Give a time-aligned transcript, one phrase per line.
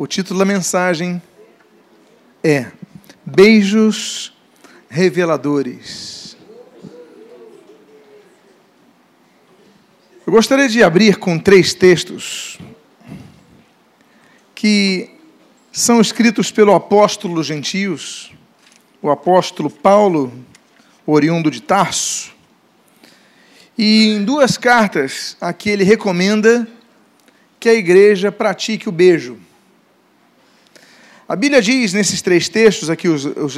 [0.00, 1.20] O título da mensagem
[2.40, 2.66] é
[3.26, 4.32] Beijos
[4.88, 6.36] Reveladores.
[10.24, 12.60] Eu gostaria de abrir com três textos
[14.54, 15.10] que
[15.72, 18.32] são escritos pelo apóstolo gentios,
[19.02, 20.32] o apóstolo Paulo,
[21.04, 22.32] oriundo de Tarso.
[23.76, 26.68] E em duas cartas, aqui ele recomenda
[27.58, 29.47] que a igreja pratique o beijo.
[31.28, 33.54] A Bíblia diz nesses três textos, aqui os, os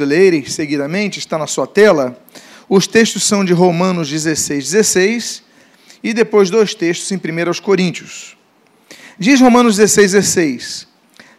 [0.53, 2.21] seguidamente, está na sua tela.
[2.67, 5.43] Os textos são de Romanos 16, 16
[6.03, 8.35] e depois dois textos em 1 Coríntios.
[9.17, 10.87] Diz Romanos 16, 16: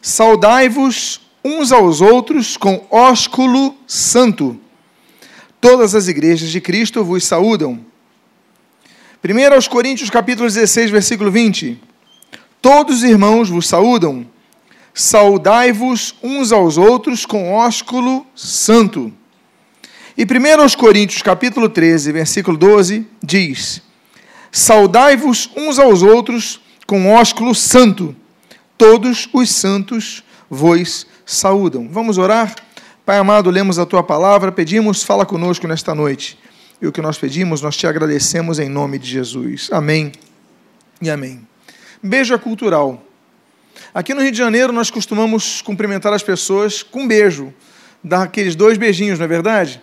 [0.00, 4.58] Saudai-vos uns aos outros com ósculo santo.
[5.60, 7.78] Todas as igrejas de Cristo vos saúdam.
[9.22, 11.78] 1 Coríntios capítulo 16, versículo 20.
[12.62, 14.31] Todos os irmãos vos saúdam.
[14.94, 19.12] Saudai-vos uns aos outros com ósculo santo.
[20.16, 23.80] E 1 Coríntios, capítulo 13, versículo 12, diz:
[24.50, 28.14] Saudai-vos uns aos outros com ósculo santo.
[28.76, 31.88] Todos os santos vos saúdam.
[31.90, 32.54] Vamos orar?
[33.06, 36.38] Pai amado, lemos a tua palavra, pedimos, fala conosco nesta noite.
[36.80, 39.70] E o que nós pedimos, nós te agradecemos em nome de Jesus.
[39.72, 40.12] Amém
[41.00, 41.46] e amém.
[42.02, 43.02] Beijo cultural.
[43.94, 47.52] Aqui no Rio de Janeiro, nós costumamos cumprimentar as pessoas com um beijo,
[48.02, 49.82] dar aqueles dois beijinhos, não é verdade?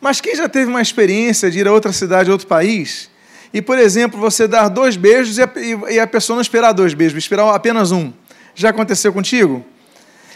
[0.00, 3.10] Mas quem já teve uma experiência de ir a outra cidade, a outro país,
[3.52, 5.50] e, por exemplo, você dar dois beijos e a,
[5.90, 8.12] e a pessoa não esperar dois beijos, esperar apenas um.
[8.54, 9.64] Já aconteceu contigo?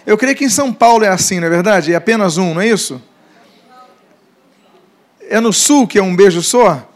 [0.05, 1.93] Eu creio que em São Paulo é assim, não é verdade?
[1.93, 3.01] É apenas um, não é isso?
[5.29, 6.89] É no sul que é um beijo só?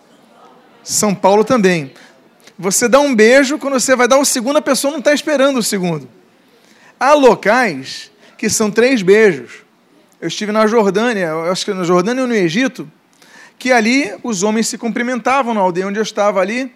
[0.82, 1.92] São Paulo também.
[2.60, 5.56] Você dá um beijo, quando você vai dar o segundo, a pessoa não está esperando
[5.56, 6.06] o segundo.
[7.00, 9.62] Há locais que são três beijos.
[10.20, 12.86] Eu estive na Jordânia, acho que na Jordânia ou no Egito,
[13.58, 16.70] que ali os homens se cumprimentavam na aldeia onde eu estava ali,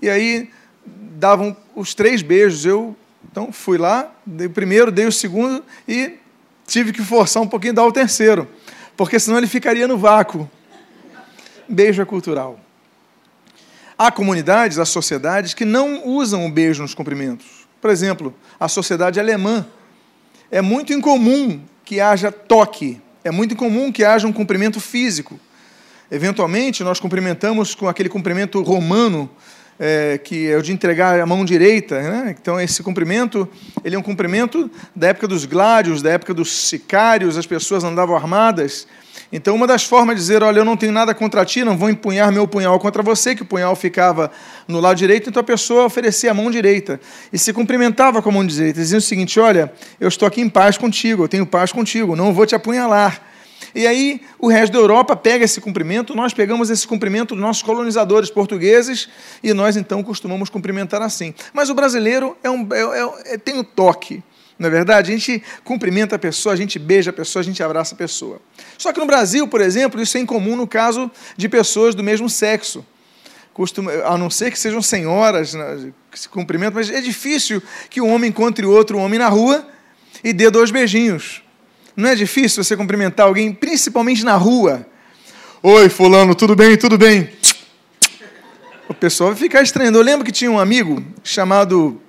[0.00, 0.48] e aí
[0.88, 2.64] davam os três beijos.
[2.64, 2.96] Eu
[3.30, 6.14] então fui lá, dei o primeiro, dei o segundo e
[6.66, 8.48] tive que forçar um pouquinho dar o terceiro,
[8.96, 10.50] porque senão ele ficaria no vácuo.
[11.68, 12.58] Beijo é cultural.
[13.98, 17.46] Há comunidades, há sociedades que não usam o beijo nos cumprimentos.
[17.80, 19.66] Por exemplo, a sociedade alemã.
[20.50, 25.40] É muito incomum que haja toque, é muito incomum que haja um cumprimento físico.
[26.10, 29.30] Eventualmente, nós cumprimentamos com aquele cumprimento romano,
[29.78, 32.00] é, que é o de entregar a mão direita.
[32.00, 32.36] Né?
[32.38, 33.48] Então, esse cumprimento
[33.82, 38.14] ele é um cumprimento da época dos gládios, da época dos sicários, as pessoas andavam
[38.14, 38.86] armadas.
[39.36, 41.90] Então, uma das formas de dizer, olha, eu não tenho nada contra ti, não vou
[41.90, 44.30] empunhar meu punhal contra você, que o punhal ficava
[44.66, 46.98] no lado direito, então a pessoa oferecia a mão direita
[47.30, 49.70] e se cumprimentava com a mão direita, dizia o seguinte: olha,
[50.00, 53.20] eu estou aqui em paz contigo, eu tenho paz contigo, não vou te apunhalar.
[53.74, 57.62] E aí o resto da Europa pega esse cumprimento, nós pegamos esse cumprimento dos nossos
[57.62, 59.06] colonizadores portugueses
[59.42, 61.34] e nós então costumamos cumprimentar assim.
[61.52, 64.22] Mas o brasileiro é um, é, é, é tem o um toque.
[64.58, 65.12] Não é verdade?
[65.12, 68.40] A gente cumprimenta a pessoa, a gente beija a pessoa, a gente abraça a pessoa.
[68.78, 72.28] Só que no Brasil, por exemplo, isso é incomum no caso de pessoas do mesmo
[72.28, 72.84] sexo.
[73.52, 78.00] Costuma, a não ser que sejam senhoras né, que se cumprimentam, mas é difícil que
[78.00, 79.66] um homem encontre outro homem na rua
[80.22, 81.42] e dê dois beijinhos.
[81.96, 84.86] Não é difícil você cumprimentar alguém, principalmente na rua.
[85.62, 86.76] Oi, fulano, tudo bem?
[86.76, 87.30] Tudo bem?
[88.88, 89.98] O pessoal vai ficar estranhando.
[89.98, 92.00] Eu lembro que tinha um amigo chamado.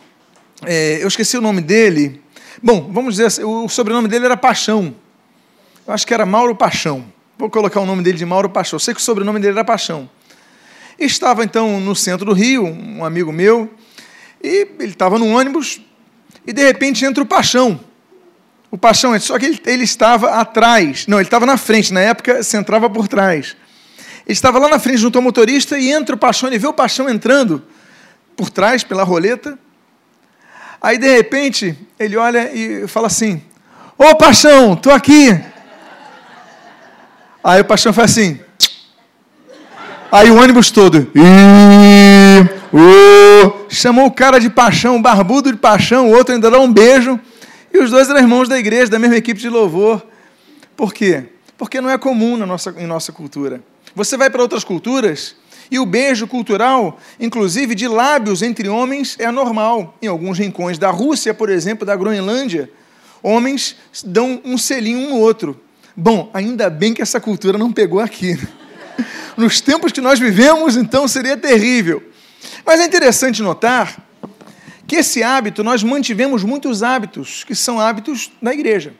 [0.65, 2.21] É, eu esqueci o nome dele.
[2.61, 4.95] Bom, vamos dizer assim, o sobrenome dele era Paixão.
[5.85, 7.05] Eu acho que era Mauro Paixão.
[7.37, 8.77] Vou colocar o nome dele de Mauro Paixão.
[8.77, 10.09] Eu sei que o sobrenome dele era Paixão.
[10.99, 13.71] Estava então no centro do Rio, um amigo meu,
[14.43, 15.79] e ele estava no ônibus,
[16.45, 17.79] e de repente entra o Paixão.
[18.71, 22.41] O Paixão, só que ele, ele estava atrás, não, ele estava na frente, na época
[22.41, 23.55] se entrava por trás.
[24.25, 26.73] Ele estava lá na frente junto ao motorista e entra o Paixão, ele vê o
[26.73, 27.63] Paixão entrando
[28.35, 29.57] por trás, pela roleta,
[30.81, 33.41] Aí, de repente, ele olha e fala assim:
[33.97, 35.39] Ô paixão, tô aqui.
[37.43, 38.39] Aí o paixão faz assim.
[40.11, 41.11] Aí o ônibus todo.
[43.69, 47.19] chamou o cara de paixão, barbudo de paixão, o outro ainda dá um beijo.
[47.73, 50.05] E os dois eram irmãos da igreja, da mesma equipe de louvor.
[50.75, 51.25] Por quê?
[51.57, 53.61] Porque não é comum na nossa, em nossa cultura.
[53.95, 55.35] Você vai para outras culturas,
[55.69, 59.97] e o beijo cultural, inclusive de lábios entre homens, é normal.
[60.01, 62.71] Em alguns rincões da Rússia, por exemplo, da Groenlândia,
[63.21, 65.59] homens dão um selinho um no outro.
[65.95, 68.37] Bom, ainda bem que essa cultura não pegou aqui.
[69.35, 72.03] Nos tempos que nós vivemos, então, seria terrível.
[72.65, 74.03] Mas é interessante notar
[74.87, 78.93] que esse hábito, nós mantivemos muitos hábitos que são hábitos da igreja.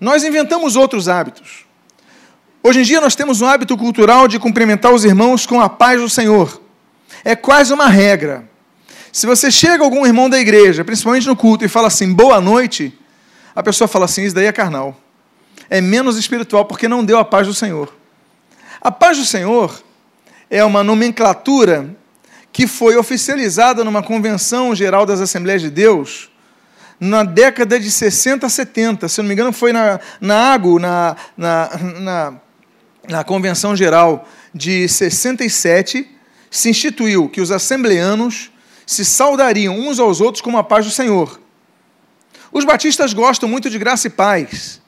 [0.00, 1.65] Nós inventamos outros hábitos.
[2.66, 6.00] Hoje em dia nós temos um hábito cultural de cumprimentar os irmãos com a paz
[6.00, 6.60] do Senhor.
[7.24, 8.42] É quase uma regra.
[9.12, 12.92] Se você chega algum irmão da igreja, principalmente no culto, e fala assim, boa noite,
[13.54, 15.00] a pessoa fala assim, isso daí é carnal.
[15.70, 17.94] É menos espiritual, porque não deu a paz do Senhor.
[18.80, 19.80] A paz do Senhor
[20.50, 21.94] é uma nomenclatura
[22.52, 26.32] que foi oficializada numa convenção geral das Assembleias de Deus
[26.98, 29.08] na década de 60 a 70.
[29.08, 31.70] Se não me engano, foi na, na AGO, na, na,
[32.00, 32.34] na,
[33.08, 36.08] na Convenção Geral de 67,
[36.50, 38.50] se instituiu que os assembleanos
[38.86, 41.40] se saudariam uns aos outros com a paz do Senhor.
[42.52, 44.80] Os batistas gostam muito de graça e paz.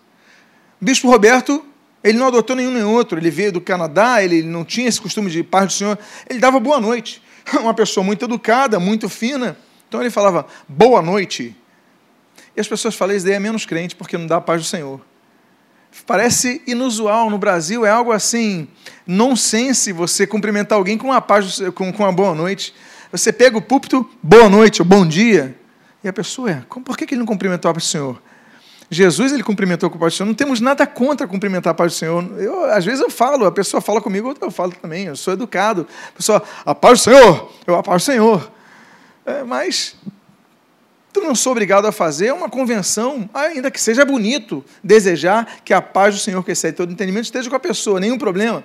[0.81, 1.65] Bispo Roberto,
[2.03, 3.19] ele não adotou nenhum nem outro.
[3.19, 5.99] Ele veio do Canadá, ele não tinha esse costume de paz do Senhor.
[6.29, 7.23] Ele dava boa noite.
[7.61, 9.59] Uma pessoa muito educada, muito fina.
[9.89, 11.57] Então ele falava boa noite.
[12.57, 14.67] E as pessoas falam, isso daí é menos crente, porque não dá a paz do
[14.67, 15.01] Senhor.
[16.07, 18.67] Parece inusual no Brasil, é algo assim,
[19.07, 22.75] nonsense você cumprimentar alguém com a paz, com, com uma boa noite.
[23.13, 25.57] Você pega o púlpito, boa noite ou bom dia,
[26.03, 28.21] e a pessoa é, por que ele não cumprimentou do Senhor?
[28.91, 30.27] Jesus ele cumprimentou com a paz do Senhor.
[30.27, 32.25] Não temos nada contra cumprimentar a paz do Senhor.
[32.39, 35.87] Eu, às vezes eu falo, a pessoa fala comigo, eu falo também, eu sou educado.
[36.09, 38.51] A pessoa, a paz do Senhor, eu a paz do Senhor.
[39.27, 39.95] É, mas
[41.19, 45.83] eu não sou obrigado a fazer uma convenção, ainda que seja bonito, desejar que a
[45.83, 48.65] paz do Senhor, que excede todo entendimento, esteja com a pessoa, nenhum problema.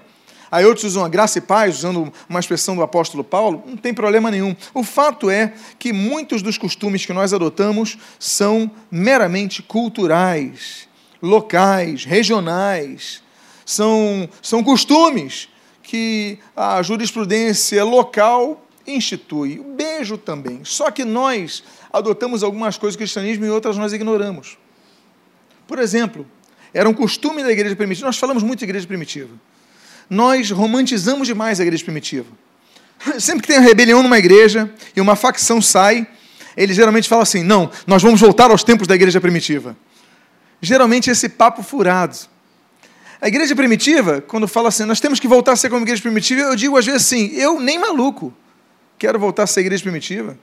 [0.52, 3.92] Aí outros usam a graça e paz, usando uma expressão do apóstolo Paulo, não tem
[3.92, 4.56] problema nenhum.
[4.72, 10.88] O fato é que muitos dos costumes que nós adotamos são meramente culturais,
[11.22, 13.24] locais, regionais,
[13.66, 15.50] são, são costumes
[15.82, 19.60] que a jurisprudência local institui.
[19.60, 20.62] O beijo também.
[20.64, 24.58] Só que nós adotamos algumas coisas do cristianismo e outras nós ignoramos.
[25.68, 26.26] Por exemplo,
[26.74, 29.30] era um costume da igreja primitiva, nós falamos muito de igreja primitiva.
[30.10, 32.28] Nós romantizamos demais a igreja primitiva.
[33.20, 36.08] Sempre que tem uma rebelião numa igreja e uma facção sai,
[36.58, 39.76] eles geralmente falam assim: não, nós vamos voltar aos tempos da igreja primitiva.
[40.62, 42.18] Geralmente esse papo furado.
[43.22, 46.42] A igreja primitiva, quando fala assim, nós temos que voltar a ser como igreja primitiva,
[46.42, 48.34] eu digo às vezes assim: eu nem maluco
[48.98, 50.38] quero voltar a ser igreja primitiva.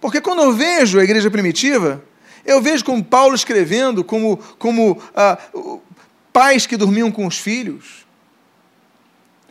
[0.00, 2.02] Porque quando eu vejo a igreja primitiva,
[2.44, 5.38] eu vejo como Paulo escrevendo, como, como ah,
[6.32, 8.06] pais que dormiam com os filhos,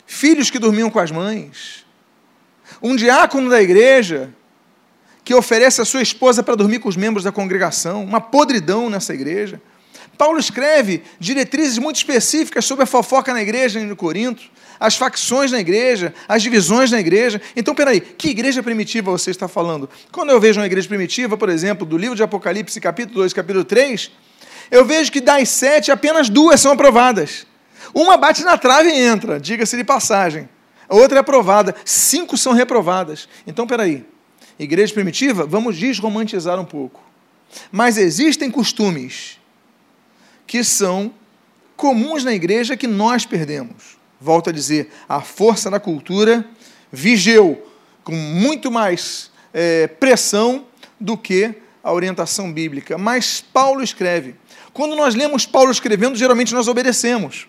[0.05, 1.85] filhos que dormiam com as mães,
[2.81, 4.33] um diácono da igreja
[5.23, 9.13] que oferece a sua esposa para dormir com os membros da congregação, uma podridão nessa
[9.13, 9.61] igreja.
[10.17, 14.43] Paulo escreve diretrizes muito específicas sobre a fofoca na igreja em Corinto,
[14.81, 17.39] as facções na igreja, as divisões na igreja.
[17.55, 19.87] Então, peraí, que igreja primitiva você está falando?
[20.11, 23.63] Quando eu vejo uma igreja primitiva, por exemplo, do livro de Apocalipse, capítulo 2, capítulo
[23.63, 24.11] 3,
[24.71, 27.45] eu vejo que das sete, apenas duas são aprovadas.
[27.93, 30.49] Uma bate na trave e entra, diga-se de passagem.
[30.89, 31.75] A outra é aprovada.
[31.85, 33.29] Cinco são reprovadas.
[33.45, 34.03] Então, peraí.
[34.57, 37.03] Igreja primitiva, vamos desromantizar um pouco.
[37.71, 39.37] Mas existem costumes
[40.47, 41.13] que são
[41.75, 44.00] comuns na igreja que nós perdemos.
[44.21, 46.45] Volto a dizer, a força da cultura
[46.91, 47.67] vigeu
[48.03, 50.65] com muito mais é, pressão
[50.99, 52.99] do que a orientação bíblica.
[52.99, 54.35] Mas Paulo escreve.
[54.73, 57.47] Quando nós lemos Paulo escrevendo, geralmente nós obedecemos.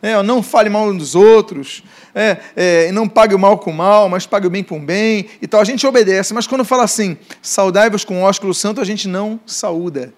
[0.00, 1.82] É, não fale mal uns dos outros,
[2.14, 4.80] é, é, não pague o mal com o mal, mas pague o bem com o
[4.80, 5.60] bem e tal.
[5.60, 10.12] A gente obedece, mas quando fala assim, saudai-vos com ósculo santo, a gente não saúda.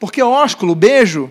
[0.00, 1.30] Porque ósculo, beijo,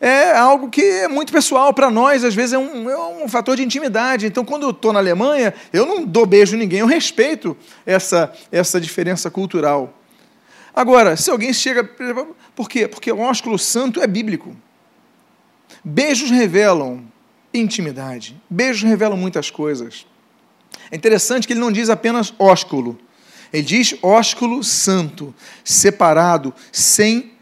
[0.00, 3.54] é algo que é muito pessoal para nós, às vezes é um, é um, fator
[3.54, 4.26] de intimidade.
[4.26, 7.54] Então, quando eu estou na Alemanha, eu não dou beijo em ninguém, eu respeito
[7.84, 9.94] essa, essa diferença cultural.
[10.74, 11.84] Agora, se alguém chega.
[12.54, 12.88] Por quê?
[12.88, 14.56] Porque o ósculo santo é bíblico.
[15.84, 17.04] Beijos revelam
[17.52, 20.06] intimidade, beijos revelam muitas coisas.
[20.90, 22.98] É interessante que ele não diz apenas ósculo.
[23.52, 27.32] Ele diz ósculo santo, separado, sem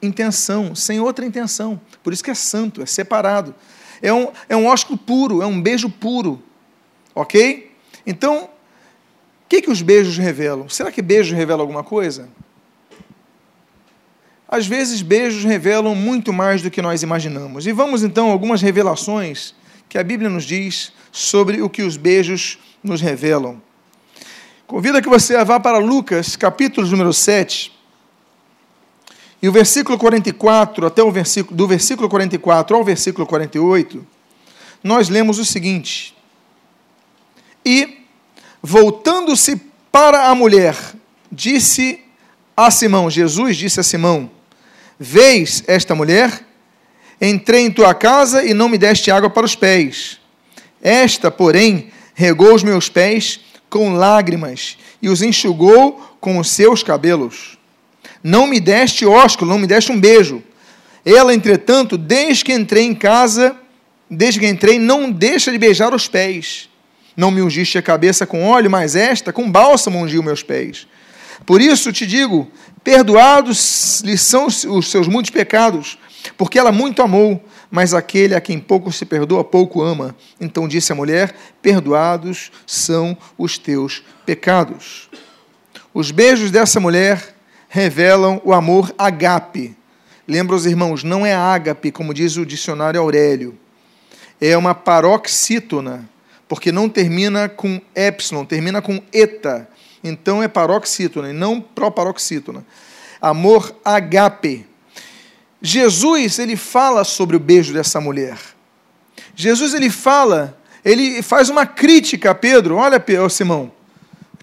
[0.00, 1.80] intenção, sem outra intenção.
[2.06, 3.52] Por isso que é santo, é separado.
[4.00, 6.40] É um, é um ósculo puro, é um beijo puro.
[7.12, 7.72] Ok?
[8.06, 8.48] Então, o
[9.48, 10.68] que, que os beijos revelam?
[10.68, 12.28] Será que beijo revela alguma coisa?
[14.46, 17.66] Às vezes, beijos revelam muito mais do que nós imaginamos.
[17.66, 19.52] E vamos então a algumas revelações
[19.88, 23.60] que a Bíblia nos diz sobre o que os beijos nos revelam.
[24.64, 27.75] Convido que você vá para Lucas, capítulo número 7.
[29.42, 34.06] E o versículo 44, até o versículo, do versículo 44 ao versículo 48,
[34.82, 36.16] nós lemos o seguinte:
[37.64, 37.98] E,
[38.62, 39.60] voltando-se
[39.92, 40.76] para a mulher,
[41.30, 42.00] disse
[42.56, 44.30] a Simão, Jesus disse a Simão:
[44.98, 46.44] Vês esta mulher?
[47.20, 50.18] Entrei em tua casa e não me deste água para os pés.
[50.82, 57.55] Esta, porém, regou os meus pés com lágrimas e os enxugou com os seus cabelos.
[58.26, 60.42] Não me deste ósculo, não me deste um beijo.
[61.04, 63.54] Ela, entretanto, desde que entrei em casa,
[64.10, 66.68] desde que entrei, não deixa de beijar os pés.
[67.16, 70.88] Não me ungiste a cabeça com óleo, mas esta, com bálsamo, ungiu meus pés.
[71.46, 72.50] Por isso te digo:
[72.82, 75.96] perdoados lhe são os seus muitos pecados,
[76.36, 77.40] porque ela muito amou,
[77.70, 80.16] mas aquele a quem pouco se perdoa, pouco ama.
[80.40, 85.08] Então disse a mulher: Perdoados são os teus pecados.
[85.94, 87.35] Os beijos dessa mulher
[87.68, 89.76] revelam o amor agape.
[90.26, 93.56] Lembra os irmãos, não é ágape, como diz o dicionário Aurélio.
[94.40, 96.08] É uma paroxítona,
[96.48, 99.68] porque não termina com epsilon, termina com eta.
[100.02, 102.64] Então é paroxítona e não proparoxítona.
[103.20, 104.66] Amor agape.
[105.60, 108.38] Jesus, ele fala sobre o beijo dessa mulher.
[109.34, 112.76] Jesus, ele fala, ele faz uma crítica a Pedro.
[112.76, 113.72] Olha, Simão,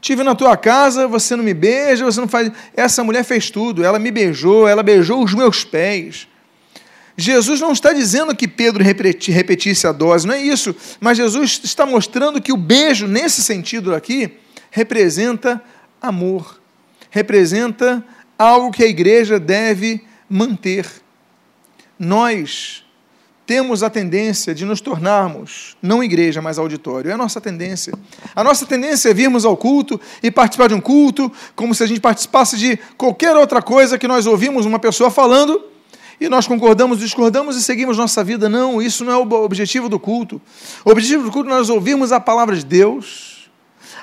[0.03, 2.51] tive na tua casa, você não me beija, você não faz.
[2.75, 6.27] Essa mulher fez tudo, ela me beijou, ela beijou os meus pés.
[7.15, 11.85] Jesus não está dizendo que Pedro repetisse a dose, não é isso, mas Jesus está
[11.85, 14.33] mostrando que o beijo, nesse sentido aqui,
[14.69, 15.63] representa
[16.01, 16.59] amor,
[17.09, 18.03] representa
[18.37, 20.85] algo que a igreja deve manter.
[21.97, 22.82] Nós
[23.45, 27.11] temos a tendência de nos tornarmos, não igreja, mas auditório.
[27.11, 27.93] É a nossa tendência.
[28.35, 31.87] A nossa tendência é virmos ao culto e participar de um culto como se a
[31.87, 35.61] gente participasse de qualquer outra coisa que nós ouvimos uma pessoa falando
[36.21, 38.47] e nós concordamos, discordamos e seguimos nossa vida.
[38.47, 40.41] Não, isso não é o objetivo do culto.
[40.85, 43.32] O objetivo do culto é nós ouvirmos a palavra de Deus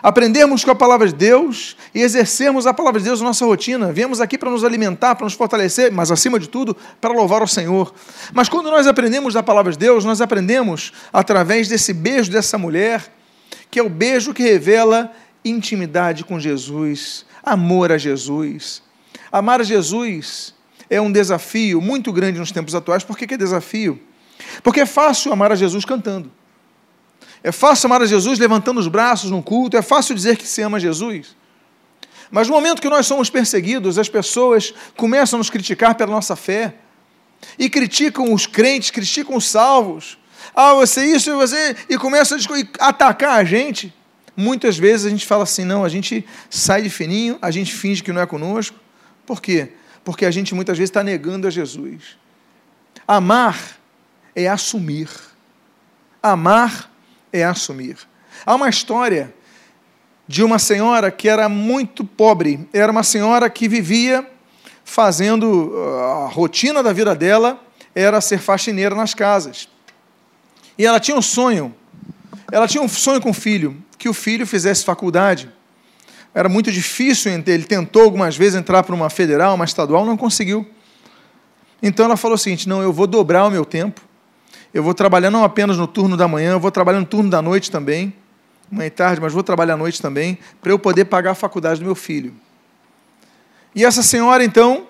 [0.03, 3.93] aprendermos com a palavra de Deus e exercermos a palavra de Deus na nossa rotina.
[3.93, 7.49] Viemos aqui para nos alimentar, para nos fortalecer, mas acima de tudo, para louvar o
[7.49, 7.95] Senhor.
[8.33, 13.13] Mas quando nós aprendemos da palavra de Deus, nós aprendemos através desse beijo dessa mulher,
[13.71, 15.13] que é o beijo que revela
[15.45, 18.83] intimidade com Jesus, amor a Jesus.
[19.31, 20.55] Amar a Jesus
[20.89, 23.05] é um desafio muito grande nos tempos atuais.
[23.05, 24.01] Por que, que é desafio?
[24.63, 26.31] Porque é fácil amar a Jesus cantando.
[27.43, 30.61] É fácil amar a Jesus levantando os braços no culto, é fácil dizer que se
[30.61, 31.35] ama Jesus.
[32.31, 36.37] Mas no momento que nós somos perseguidos, as pessoas começam a nos criticar pela nossa
[36.37, 36.75] fé.
[37.59, 40.19] E criticam os crentes, criticam os salvos.
[40.55, 41.77] Ah, você isso e você.
[41.89, 42.39] E começam
[42.79, 43.93] a atacar a gente.
[44.37, 48.03] Muitas vezes a gente fala assim: não, a gente sai de fininho, a gente finge
[48.03, 48.79] que não é conosco.
[49.27, 49.73] Por quê?
[50.05, 52.17] Porque a gente muitas vezes está negando a Jesus.
[53.09, 53.59] Amar
[54.35, 55.09] é assumir.
[56.23, 56.90] Amar
[57.33, 57.97] é assumir.
[58.45, 59.33] Há uma história
[60.27, 64.27] de uma senhora que era muito pobre, era uma senhora que vivia
[64.85, 67.61] fazendo uh, a rotina da vida dela
[67.95, 69.69] era ser faxineira nas casas.
[70.79, 71.75] E ela tinha um sonho,
[72.51, 75.51] ela tinha um sonho com o filho, que o filho fizesse faculdade.
[76.35, 80.69] Era muito difícil, ele tentou algumas vezes entrar para uma federal, uma estadual, não conseguiu.
[81.83, 84.01] Então ela falou o seguinte: não, eu vou dobrar o meu tempo,
[84.73, 87.43] eu vou trabalhar não apenas no turno da manhã, eu vou trabalhar no turno da
[87.43, 88.15] noite também,
[88.71, 91.81] manhã e tarde, mas vou trabalhar à noite também, para eu poder pagar a faculdade
[91.81, 92.33] do meu filho.
[93.75, 94.87] E essa senhora, então,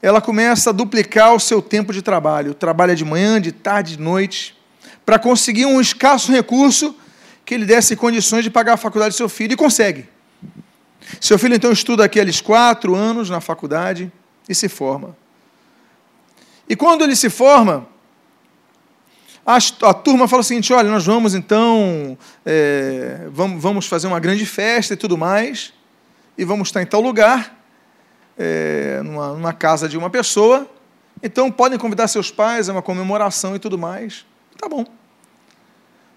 [0.00, 2.54] ela começa a duplicar o seu tempo de trabalho.
[2.54, 4.56] Trabalha de manhã, de tarde, de noite,
[5.04, 6.94] para conseguir um escasso recurso
[7.44, 10.08] que lhe desse condições de pagar a faculdade do seu filho, e consegue.
[11.20, 14.12] Seu filho, então, estuda aqueles quatro anos na faculdade
[14.48, 15.16] e se forma.
[16.68, 17.88] E quando ele se forma,
[19.48, 24.44] a, turma fala o seguinte: olha, nós vamos então, é, vamos, vamos fazer uma grande
[24.44, 25.72] festa e tudo mais,
[26.36, 27.58] e vamos estar em tal lugar,
[28.36, 30.68] é, numa, numa casa de uma pessoa.
[31.22, 34.26] Então podem convidar seus pais, é uma comemoração e tudo mais.
[34.58, 34.84] Tá bom.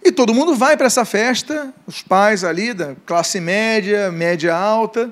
[0.04, 5.10] E todo mundo vai para essa festa, os pais ali da classe média, média alta,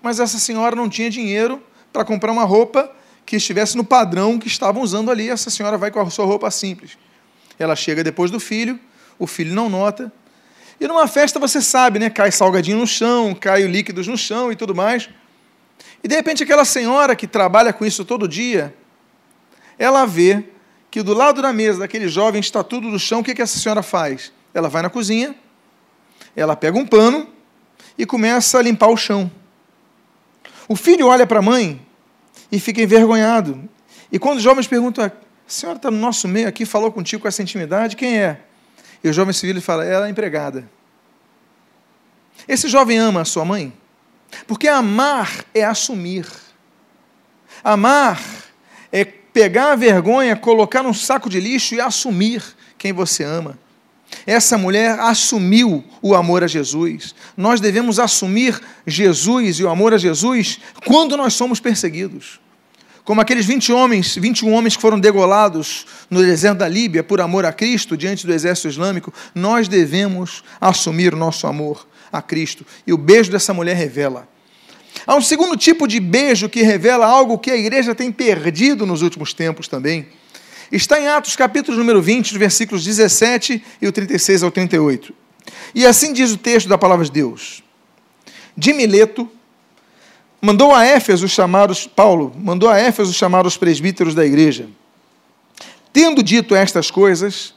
[0.00, 1.60] mas essa senhora não tinha dinheiro
[1.92, 2.92] para comprar uma roupa
[3.26, 5.28] que estivesse no padrão que estavam usando ali.
[5.28, 6.96] Essa senhora vai com a sua roupa simples.
[7.60, 8.80] Ela chega depois do filho,
[9.18, 10.10] o filho não nota.
[10.80, 12.08] E numa festa você sabe, né?
[12.08, 15.10] Cai salgadinho no chão, cai líquidos no chão e tudo mais.
[16.02, 18.74] E de repente aquela senhora que trabalha com isso todo dia,
[19.78, 20.42] ela vê
[20.90, 23.58] que do lado da mesa daquele jovem está tudo no chão, o que, que essa
[23.58, 24.32] senhora faz?
[24.54, 25.36] Ela vai na cozinha,
[26.34, 27.28] ela pega um pano
[27.98, 29.30] e começa a limpar o chão.
[30.66, 31.78] O filho olha para a mãe
[32.50, 33.68] e fica envergonhado.
[34.10, 35.12] E quando os jovens perguntam,
[35.50, 38.40] a senhora está no nosso meio aqui, falou contigo com essa intimidade, quem é?
[39.02, 40.70] E o jovem civil fala, ela é empregada.
[42.46, 43.72] Esse jovem ama a sua mãe?
[44.46, 46.24] Porque amar é assumir.
[47.64, 48.22] Amar
[48.92, 52.44] é pegar a vergonha, colocar num saco de lixo e assumir
[52.78, 53.58] quem você ama.
[54.24, 57.12] Essa mulher assumiu o amor a Jesus.
[57.36, 62.38] Nós devemos assumir Jesus e o amor a Jesus quando nós somos perseguidos.
[63.04, 67.44] Como aqueles 20 homens, 21 homens que foram degolados no deserto da Líbia por amor
[67.44, 72.64] a Cristo diante do exército islâmico, nós devemos assumir o nosso amor a Cristo.
[72.86, 74.28] E o beijo dessa mulher revela.
[75.06, 79.02] Há um segundo tipo de beijo que revela algo que a igreja tem perdido nos
[79.02, 80.06] últimos tempos também.
[80.70, 85.12] Está em Atos capítulo número 20, versículos 17 e o 36 ao 38.
[85.74, 87.62] E assim diz o texto da palavra de Deus.
[88.56, 89.28] De Mileto,
[90.40, 94.68] mandou a Éfeso chamar os, Paulo, mandou a Éfeso chamar os presbíteros da igreja.
[95.92, 97.52] Tendo dito estas coisas,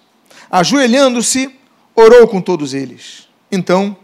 [0.52, 1.54] ajoelhando-se,
[1.96, 3.28] orou com todos eles.
[3.52, 3.96] Então,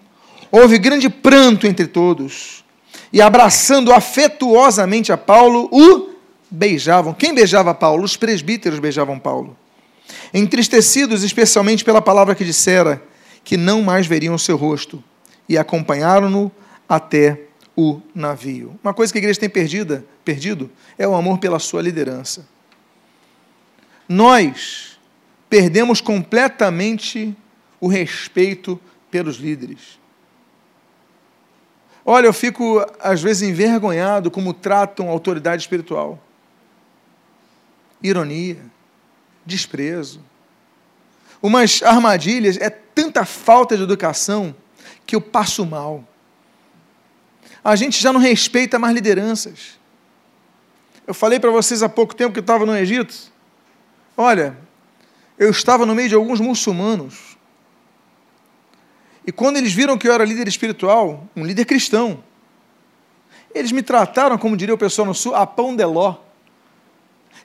[0.51, 2.63] houve grande pranto entre todos,
[3.11, 6.09] e abraçando afetuosamente a Paulo, o
[6.49, 7.13] beijavam.
[7.13, 8.03] Quem beijava Paulo?
[8.03, 9.57] Os presbíteros beijavam Paulo.
[10.33, 13.01] Entristecidos especialmente pela palavra que dissera,
[13.43, 15.03] que não mais veriam o seu rosto,
[15.47, 16.51] e acompanharam-no
[16.87, 17.48] até
[17.79, 18.79] o navio.
[18.83, 22.47] Uma coisa que a igreja tem perdida, perdido é o amor pela sua liderança.
[24.07, 24.99] Nós
[25.49, 27.35] perdemos completamente
[27.79, 29.99] o respeito pelos líderes.
[32.05, 36.19] Olha, eu fico às vezes envergonhado como tratam a autoridade espiritual
[38.01, 38.63] ironia,
[39.45, 40.21] desprezo.
[41.41, 44.55] Umas armadilhas, é tanta falta de educação
[45.05, 46.03] que eu passo mal.
[47.63, 49.79] A gente já não respeita mais lideranças.
[51.05, 53.15] Eu falei para vocês há pouco tempo que eu estava no Egito.
[54.15, 54.57] Olha,
[55.37, 57.37] eu estava no meio de alguns muçulmanos.
[59.25, 62.23] E quando eles viram que eu era líder espiritual, um líder cristão,
[63.53, 66.17] eles me trataram, como diria o pessoal no sul, a pão de ló.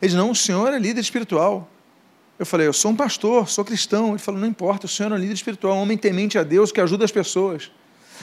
[0.00, 1.68] Ele disse, não, o senhor é líder espiritual.
[2.38, 4.10] Eu falei, eu sou um pastor, sou cristão.
[4.10, 6.72] Ele falou, não importa, o senhor é um líder espiritual, um homem temente a Deus
[6.72, 7.70] que ajuda as pessoas.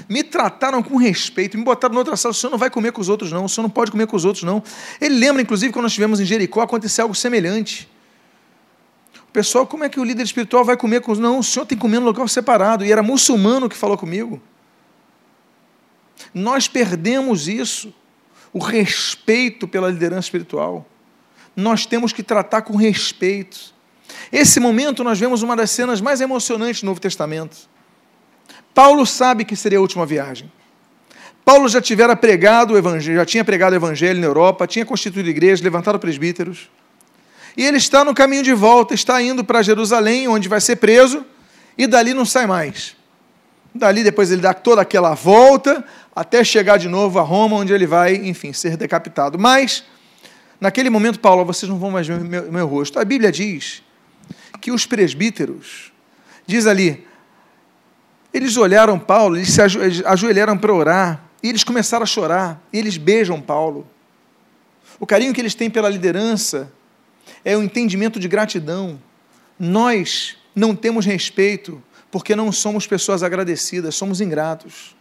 [0.08, 3.10] Me trataram com respeito, me botaram noutra sala, o senhor não vai comer com os
[3.10, 4.63] outros, não, o senhor não pode comer com os outros, não.
[4.99, 7.89] Ele lembra, inclusive, quando nós estivemos em Jericó, aconteceu algo semelhante.
[9.27, 11.19] O pessoal, como é que o líder espiritual vai comer com os.
[11.19, 12.84] Não, o senhor tem que comer no local separado.
[12.84, 14.41] E era muçulmano que falou comigo.
[16.34, 17.93] Nós perdemos isso,
[18.51, 20.86] o respeito pela liderança espiritual
[21.56, 23.73] nós temos que tratar com respeito.
[24.32, 27.69] Esse momento nós vemos uma das cenas mais emocionantes do Novo Testamento.
[28.73, 30.51] Paulo sabe que seria a última viagem.
[31.43, 35.29] Paulo já tivera pregado o evangelho, já tinha pregado o evangelho na Europa, tinha constituído
[35.29, 36.69] igreja, levantado presbíteros.
[37.57, 41.25] E ele está no caminho de volta, está indo para Jerusalém, onde vai ser preso,
[41.77, 42.95] e dali não sai mais.
[43.73, 45.84] Dali depois ele dá toda aquela volta
[46.15, 49.39] até chegar de novo a Roma, onde ele vai, enfim, ser decapitado.
[49.39, 49.84] Mas
[50.62, 52.99] Naquele momento, Paulo, vocês não vão mais ver meu, meu rosto.
[52.99, 53.81] A Bíblia diz
[54.62, 55.91] que os presbíteros,
[56.45, 57.03] diz ali,
[58.34, 59.62] eles olharam Paulo, eles se
[60.06, 63.88] ajoelharam para orar, e eles começaram a chorar, e eles beijam Paulo.
[65.00, 66.72] O carinho que eles têm pela liderança
[67.44, 69.02] é o entendimento de gratidão.
[69.60, 74.96] Nós não temos respeito porque não somos pessoas agradecidas, somos ingratos.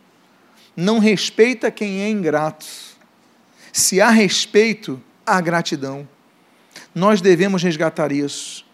[0.76, 2.66] Não respeita quem é ingrato.
[3.72, 6.08] Se há respeito, a gratidão.
[6.94, 8.64] Nós devemos resgatar isso.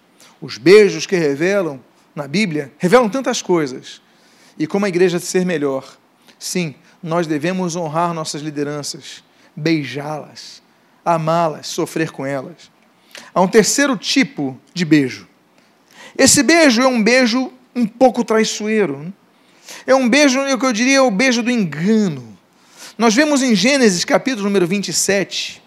[0.41, 1.81] Os beijos que revelam
[2.15, 4.01] na Bíblia revelam tantas coisas.
[4.59, 5.97] E como a igreja ser melhor.
[6.39, 9.23] Sim, nós devemos honrar nossas lideranças,
[9.55, 10.63] beijá-las,
[11.05, 12.71] amá-las, sofrer com elas.
[13.35, 15.29] Há um terceiro tipo de beijo.
[16.17, 19.13] Esse beijo é um beijo um pouco traiçoeiro.
[19.87, 22.37] É um beijo, o que eu diria, é o beijo do engano.
[22.97, 25.63] Nós vemos em Gênesis capítulo número 27,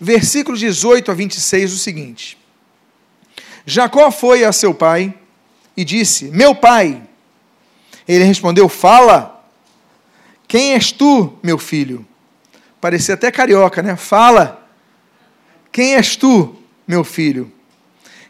[0.00, 2.36] versículos 18 a 26, o seguinte:
[3.64, 5.14] Jacó foi a seu pai
[5.76, 7.02] e disse: Meu pai.
[8.06, 9.32] Ele respondeu: Fala.
[10.46, 12.06] Quem és tu, meu filho?
[12.80, 13.96] Parecia até carioca, né?
[13.96, 14.68] Fala.
[15.72, 16.54] Quem és tu,
[16.86, 17.50] meu filho?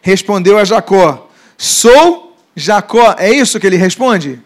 [0.00, 3.16] Respondeu a Jacó: Sou Jacó.
[3.18, 4.40] É isso que ele responde?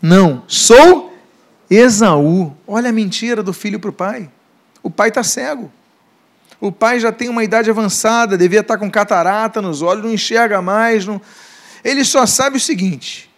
[0.00, 0.42] Não.
[0.46, 1.16] Sou
[1.70, 2.54] Esaú.
[2.66, 4.30] Olha a mentira do filho para o pai.
[4.82, 5.70] O pai está cego.
[6.60, 10.62] O pai já tem uma idade avançada, devia estar com catarata nos olhos, não enxerga
[10.62, 11.06] mais.
[11.06, 11.20] Não...
[11.82, 13.28] Ele só sabe o seguinte: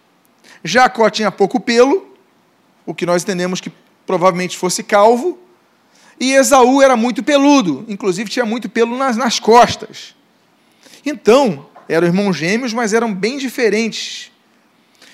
[0.67, 2.07] Jacó tinha pouco pelo,
[2.87, 3.71] o que nós entendemos que
[4.03, 5.37] provavelmente fosse calvo,
[6.19, 10.15] e Esaú era muito peludo, inclusive tinha muito pelo nas, nas costas.
[11.05, 14.31] Então, eram irmãos gêmeos, mas eram bem diferentes.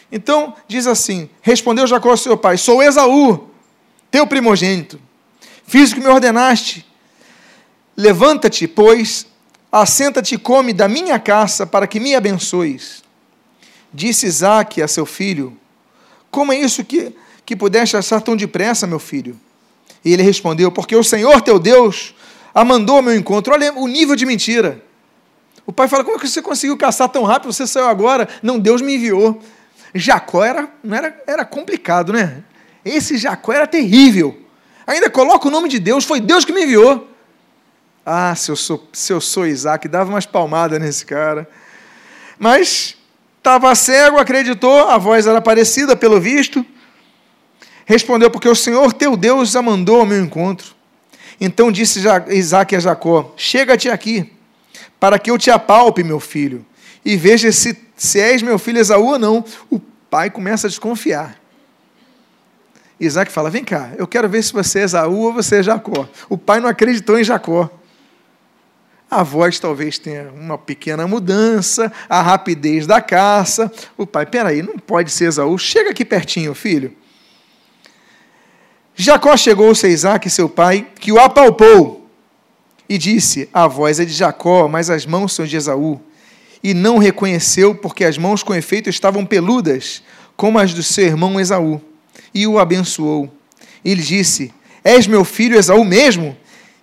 [0.10, 3.50] Então, diz assim: Respondeu Jacó ao seu pai: Sou Esaú.
[4.10, 5.02] teu primogênito.
[5.68, 6.86] Fiz o que me ordenaste.
[7.98, 9.28] Levanta-te, pois,
[9.70, 13.04] assenta-te e come da minha caça, para que me abençoes.
[13.94, 15.58] Disse Isaac a seu filho:
[16.30, 19.40] Como é isso que, que pudeste achar tão depressa, meu filho?
[20.04, 22.16] E ele respondeu: Porque o Senhor teu Deus
[22.54, 23.54] a mandou ao meu encontro.
[23.54, 24.84] Olha o nível de mentira.
[25.66, 27.52] O pai fala: Como é que você conseguiu caçar tão rápido?
[27.52, 28.28] Você saiu agora?
[28.42, 29.42] Não, Deus me enviou.
[29.94, 32.44] Jacó era, não era, era complicado, né?
[32.84, 34.40] Esse Jacó era terrível.
[34.88, 37.08] Ainda coloca o nome de Deus, foi Deus que me enviou.
[38.06, 41.48] Ah, se eu sou, se eu sou Isaac, dava umas palmadas nesse cara.
[42.40, 42.98] Mas
[43.42, 46.64] estava cego, acreditou, a voz era parecida, pelo visto.
[47.86, 50.76] Respondeu, porque o Senhor teu Deus a mandou ao meu encontro.
[51.40, 52.00] Então disse
[52.30, 54.32] Isaac a Jacó: Chega-te aqui,
[55.00, 56.64] para que eu te apalpe, meu filho,
[57.04, 59.44] e veja se, se és meu filho Esaú ou não.
[59.70, 61.36] O pai começa a desconfiar.
[63.00, 66.08] Isaac fala: Vem cá, eu quero ver se você é Esaú ou você é Jacó.
[66.30, 67.68] O pai não acreditou em Jacó.
[69.12, 73.70] A voz talvez tenha uma pequena mudança, a rapidez da caça.
[73.98, 75.58] O pai, peraí, não pode ser Esaú.
[75.58, 76.96] Chega aqui pertinho, filho.
[78.96, 82.10] Jacó chegou-se a Isaac, seu pai, que o apalpou
[82.88, 86.00] e disse: A voz é de Jacó, mas as mãos são de Esaú.
[86.64, 90.02] E não reconheceu, porque as mãos com efeito estavam peludas,
[90.38, 91.82] como as do seu irmão Esaú.
[92.34, 93.30] E o abençoou.
[93.84, 94.54] E lhe disse:
[94.86, 96.38] És meu filho Esaú mesmo?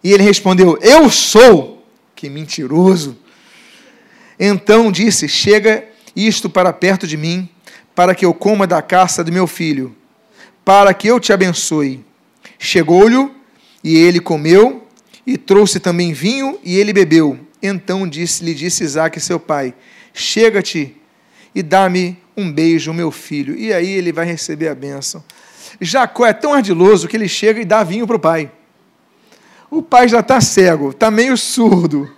[0.04, 1.77] E ele respondeu: Eu sou.
[2.18, 3.16] Que mentiroso.
[4.40, 5.84] Então disse: Chega
[6.16, 7.48] isto para perto de mim,
[7.94, 9.94] para que eu coma da caça do meu filho,
[10.64, 12.04] para que eu te abençoe.
[12.58, 13.30] Chegou-lhe
[13.84, 14.84] e ele comeu,
[15.24, 17.38] e trouxe também vinho, e ele bebeu.
[17.62, 19.72] Então disse, lhe disse Isaac, seu pai:
[20.12, 20.96] Chega-te
[21.54, 23.56] e dá-me um beijo, meu filho.
[23.56, 25.22] E aí ele vai receber a bênção.
[25.80, 28.50] Jacó é tão ardiloso que ele chega e dá vinho para o pai.
[29.70, 32.10] O pai já está cego, está meio surdo.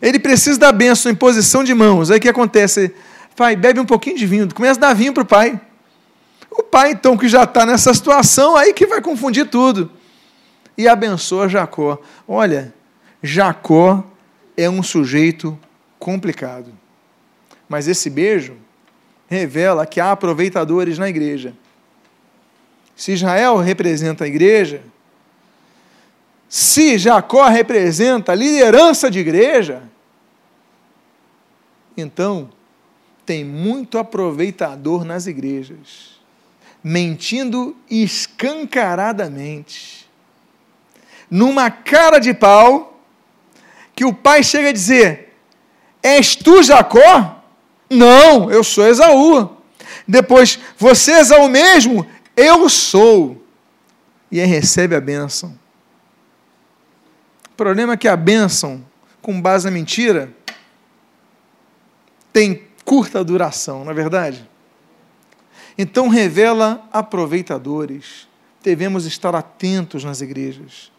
[0.00, 2.10] Ele precisa da bênção em posição de mãos.
[2.10, 2.94] Aí o que acontece?
[3.34, 4.54] Pai, bebe um pouquinho de vinho.
[4.54, 5.60] Começa a dar vinho para o pai.
[6.50, 9.90] O pai, então, que já está nessa situação, aí que vai confundir tudo.
[10.76, 12.00] E abençoa Jacó.
[12.26, 12.72] Olha,
[13.22, 14.04] Jacó
[14.56, 15.58] é um sujeito
[15.98, 16.72] complicado.
[17.68, 18.56] Mas esse beijo
[19.28, 21.54] revela que há aproveitadores na igreja.
[22.96, 24.82] Se Israel representa a igreja,
[26.48, 29.82] se Jacó representa a liderança de igreja,
[31.96, 32.48] então
[33.26, 36.18] tem muito aproveitador nas igrejas,
[36.82, 40.08] mentindo escancaradamente,
[41.30, 42.98] numa cara de pau,
[43.94, 45.34] que o pai chega a dizer:
[46.02, 47.36] És tu Jacó?
[47.90, 49.50] Não, eu sou Esaú.
[50.06, 52.06] Depois, você Esaú mesmo?
[52.36, 53.42] Eu sou.
[54.30, 55.58] E aí recebe a bênção.
[57.58, 58.86] Problema é que a bênção,
[59.20, 60.32] com base na mentira,
[62.32, 64.48] tem curta duração, não é verdade?
[65.76, 68.28] Então revela aproveitadores.
[68.62, 70.92] Devemos estar atentos nas igrejas.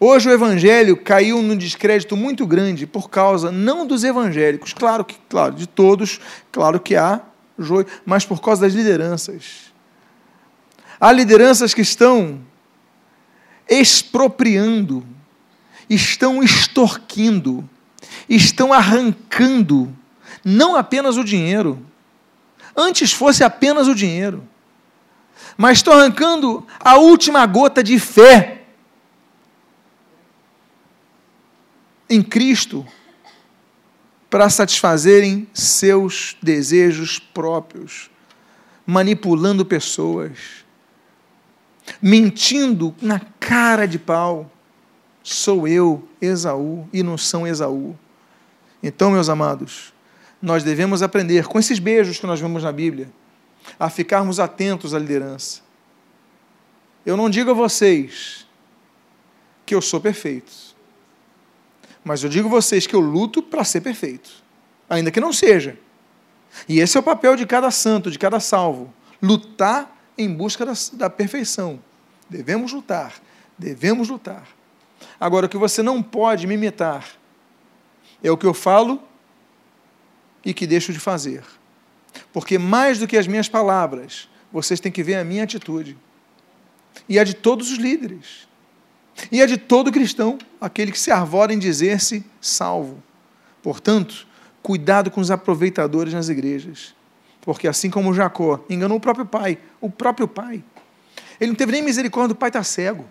[0.00, 5.14] Hoje o evangelho caiu num descrédito muito grande por causa não dos evangélicos, claro que,
[5.28, 7.20] claro, de todos, claro que há
[7.56, 9.72] joio, mas por causa das lideranças.
[10.98, 12.40] Há lideranças que estão
[13.68, 15.14] expropriando
[15.88, 17.68] estão extorquindo,
[18.28, 19.94] estão arrancando
[20.44, 21.84] não apenas o dinheiro,
[22.76, 24.46] antes fosse apenas o dinheiro,
[25.56, 28.62] mas estão arrancando a última gota de fé
[32.08, 32.86] em Cristo
[34.28, 38.10] para satisfazerem seus desejos próprios,
[38.84, 40.64] manipulando pessoas,
[42.02, 44.50] mentindo na cara de pau
[45.24, 47.98] sou eu, Esaú, e não são Esaú.
[48.82, 49.94] Então, meus amados,
[50.40, 53.10] nós devemos aprender com esses beijos que nós vemos na Bíblia,
[53.80, 55.62] a ficarmos atentos à liderança.
[57.06, 58.46] Eu não digo a vocês
[59.64, 60.52] que eu sou perfeito,
[62.04, 64.30] mas eu digo a vocês que eu luto para ser perfeito,
[64.88, 65.78] ainda que não seja.
[66.68, 70.74] E esse é o papel de cada santo, de cada salvo: lutar em busca da,
[70.92, 71.82] da perfeição.
[72.28, 73.14] Devemos lutar,
[73.58, 74.46] devemos lutar.
[75.18, 77.06] Agora, o que você não pode me imitar
[78.22, 79.02] é o que eu falo
[80.44, 81.42] e que deixo de fazer.
[82.32, 85.96] Porque mais do que as minhas palavras, vocês têm que ver a minha atitude.
[87.08, 88.48] E a de todos os líderes.
[89.30, 93.02] E a de todo cristão, aquele que se arvora em dizer-se salvo.
[93.62, 94.26] Portanto,
[94.62, 96.94] cuidado com os aproveitadores nas igrejas.
[97.40, 100.64] Porque assim como Jacó enganou o próprio pai, o próprio pai.
[101.40, 103.04] Ele não teve nem misericórdia do pai estar tá cego.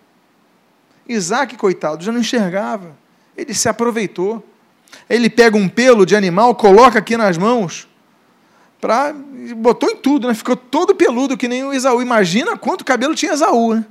[1.08, 2.96] Isaac, coitado, já não enxergava.
[3.36, 4.44] Ele se aproveitou.
[5.08, 7.88] Ele pega um pelo de animal, coloca aqui nas mãos,
[8.80, 9.12] pra,
[9.56, 10.34] botou em tudo, né?
[10.34, 12.00] ficou todo peludo, que nem o Esaú.
[12.00, 13.84] Imagina quanto cabelo tinha Esaú, né?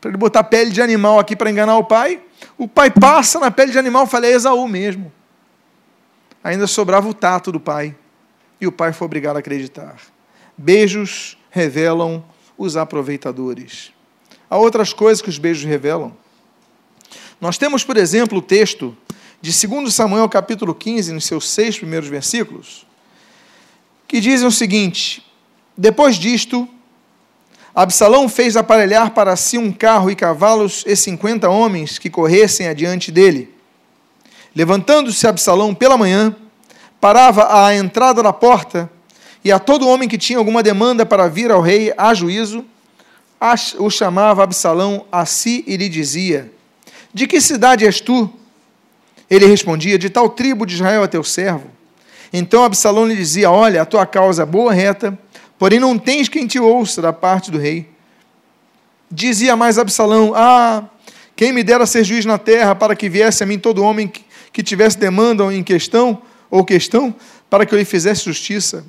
[0.00, 2.22] Para ele botar pele de animal aqui para enganar o pai.
[2.56, 5.12] O pai passa na pele de animal, falei, é Esaú mesmo.
[6.42, 7.94] Ainda sobrava o tato do pai.
[8.60, 9.96] E o pai foi obrigado a acreditar.
[10.56, 12.24] Beijos revelam
[12.56, 13.92] os aproveitadores.
[14.48, 16.16] Há outras coisas que os beijos revelam.
[17.40, 18.94] Nós temos, por exemplo, o texto
[19.40, 22.86] de 2 Samuel capítulo 15, nos seus seis primeiros versículos,
[24.06, 25.24] que dizem o seguinte:
[25.74, 26.68] Depois disto,
[27.74, 33.10] Absalão fez aparelhar para si um carro e cavalos e cinquenta homens que corressem adiante
[33.10, 33.54] dele.
[34.54, 36.36] Levantando-se Absalão pela manhã,
[37.00, 38.90] parava à entrada da porta,
[39.42, 42.66] e a todo homem que tinha alguma demanda para vir ao rei a juízo,
[43.78, 46.52] o chamava Absalão a si e lhe dizia:
[47.12, 48.32] De que cidade és tu?
[49.28, 51.70] Ele respondia: De tal tribo de Israel é teu servo.
[52.32, 55.18] Então Absalão lhe dizia: Olha, a tua causa é boa, reta,
[55.58, 57.88] porém não tens quem te ouça da parte do rei.
[59.10, 60.84] Dizia mais Absalão: Ah,
[61.34, 64.12] quem me dera ser juiz na terra, para que viesse a mim todo homem
[64.52, 66.20] que, tivesse demanda em questão,
[66.50, 67.14] ou questão,
[67.48, 68.84] para que eu lhe fizesse justiça.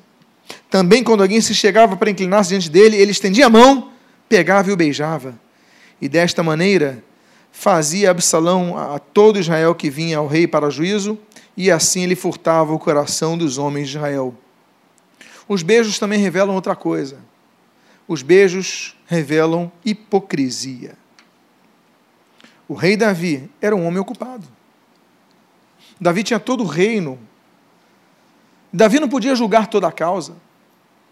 [0.69, 3.89] Também, quando alguém se chegava para inclinar-se diante dele, ele estendia a mão,
[4.27, 5.34] pegava e o beijava.
[6.01, 7.01] E desta maneira
[7.51, 11.17] fazia Absalão a todo Israel que vinha ao rei para juízo,
[11.55, 14.33] e assim ele furtava o coração dos homens de Israel.
[15.47, 17.17] Os beijos também revelam outra coisa.
[18.07, 20.97] Os beijos revelam hipocrisia.
[22.67, 24.47] O rei Davi era um homem ocupado.
[25.99, 27.19] Davi tinha todo o reino.
[28.71, 30.35] Davi não podia julgar toda a causa.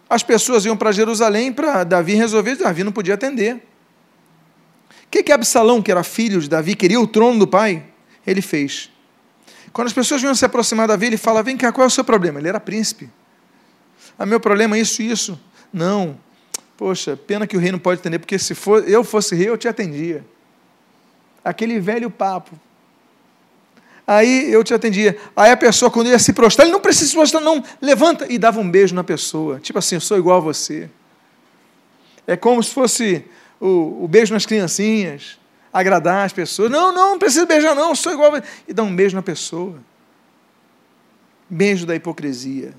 [0.10, 3.62] As pessoas iam para Jerusalém para Davi resolver, Davi não podia atender.
[5.10, 7.84] O que, que Absalão, que era filho de Davi, queria o trono do pai?
[8.28, 8.92] Ele fez.
[9.74, 11.90] Quando as pessoas vinham se aproximar de Davi, ele fala: Vem cá, qual é o
[11.90, 12.40] seu problema?
[12.40, 13.10] Ele era príncipe.
[14.20, 15.40] Ah, meu problema é isso, isso.
[15.74, 16.16] Não.
[16.78, 19.58] Poxa, pena que o rei não pode atender, porque se for, eu fosse rei, eu
[19.58, 20.24] te atendia.
[21.44, 22.56] Aquele velho papo.
[24.06, 25.18] Aí eu te atendia.
[25.36, 27.64] Aí a pessoa, quando ia se prostrar, ele não precisa se prostrar, não.
[27.82, 29.60] Levanta e dava um beijo na pessoa.
[29.60, 30.88] Tipo assim, eu sou igual a você.
[32.28, 33.26] É como se fosse
[33.60, 35.40] o, o beijo nas criancinhas,
[35.72, 36.72] agradar as pessoas.
[36.72, 38.36] Não, não, não precisa beijar, não, sou igual.
[38.36, 38.44] A...
[38.68, 39.82] E dá um beijo na pessoa.
[41.50, 42.74] Beijo da hipocrisia.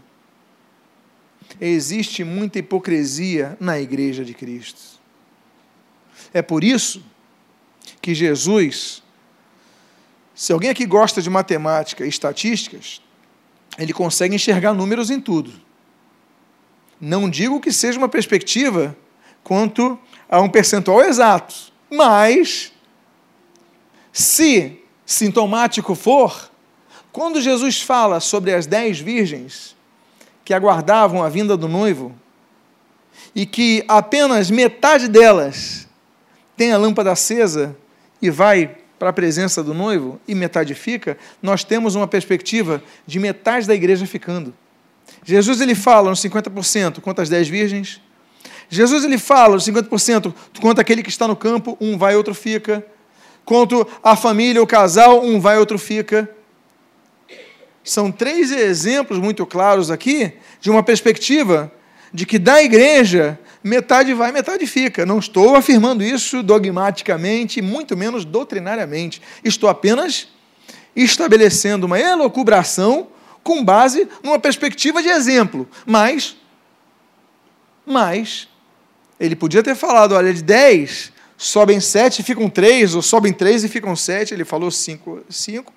[1.61, 5.01] Existe muita hipocrisia na igreja de Cristo.
[6.33, 7.03] É por isso
[8.01, 9.03] que Jesus,
[10.35, 13.03] se alguém aqui gosta de matemática e estatísticas,
[13.79, 15.53] ele consegue enxergar números em tudo.
[17.01, 18.97] Não digo que seja uma perspectiva
[19.43, 19.99] quanto
[20.31, 21.55] a um percentual exato.
[21.91, 22.73] Mas,
[24.13, 26.49] se sintomático for,
[27.11, 29.77] quando Jesus fala sobre as dez virgens
[30.45, 32.15] que aguardavam a vinda do noivo,
[33.35, 35.89] e que apenas metade delas
[36.57, 37.77] tem a lâmpada acesa
[38.21, 43.19] e vai para a presença do noivo, e metade fica, nós temos uma perspectiva de
[43.19, 44.53] metade da igreja ficando.
[45.25, 48.01] Jesus ele fala nos 50% quanto às dez virgens,
[48.71, 52.87] Jesus ele fala, os 50%, quanto aquele que está no campo, um vai, outro fica.
[53.45, 56.31] Quanto a família, o casal, um vai, outro fica.
[57.83, 61.73] São três exemplos muito claros aqui de uma perspectiva
[62.15, 65.05] de que da igreja metade vai, metade fica.
[65.05, 69.21] Não estou afirmando isso dogmaticamente, muito menos doutrinariamente.
[69.43, 70.29] Estou apenas
[70.95, 73.09] estabelecendo uma elocubração
[73.43, 75.69] com base numa perspectiva de exemplo.
[75.85, 76.37] Mas,
[77.85, 78.50] mas
[79.21, 83.65] ele podia ter falado, olha, de 10, sobem 7 e ficam 3, ou sobem 3
[83.65, 84.33] e ficam 7.
[84.33, 85.25] Ele falou 5.
[85.29, 85.73] 5.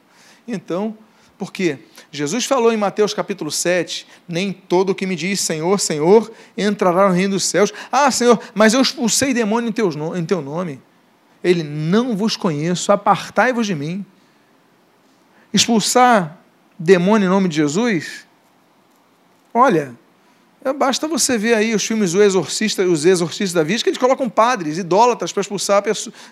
[0.48, 0.98] Então,
[1.38, 1.78] por quê?
[2.10, 7.10] Jesus falou em Mateus capítulo 7: Nem todo o que me diz Senhor, Senhor entrará
[7.10, 7.74] no reino dos céus.
[7.92, 10.82] Ah, Senhor, mas eu expulsei demônio em, teus, em teu nome.
[11.44, 14.06] Ele não vos conheço, apartai-vos de mim.
[15.54, 16.38] Expulsar
[16.80, 18.26] demônio em nome de Jesus?
[19.54, 19.94] Olha,
[20.72, 24.30] basta você ver aí os filmes O Exorcista, os Exorcistas da Vida, que eles colocam
[24.30, 25.84] padres, idólatras, para expulsar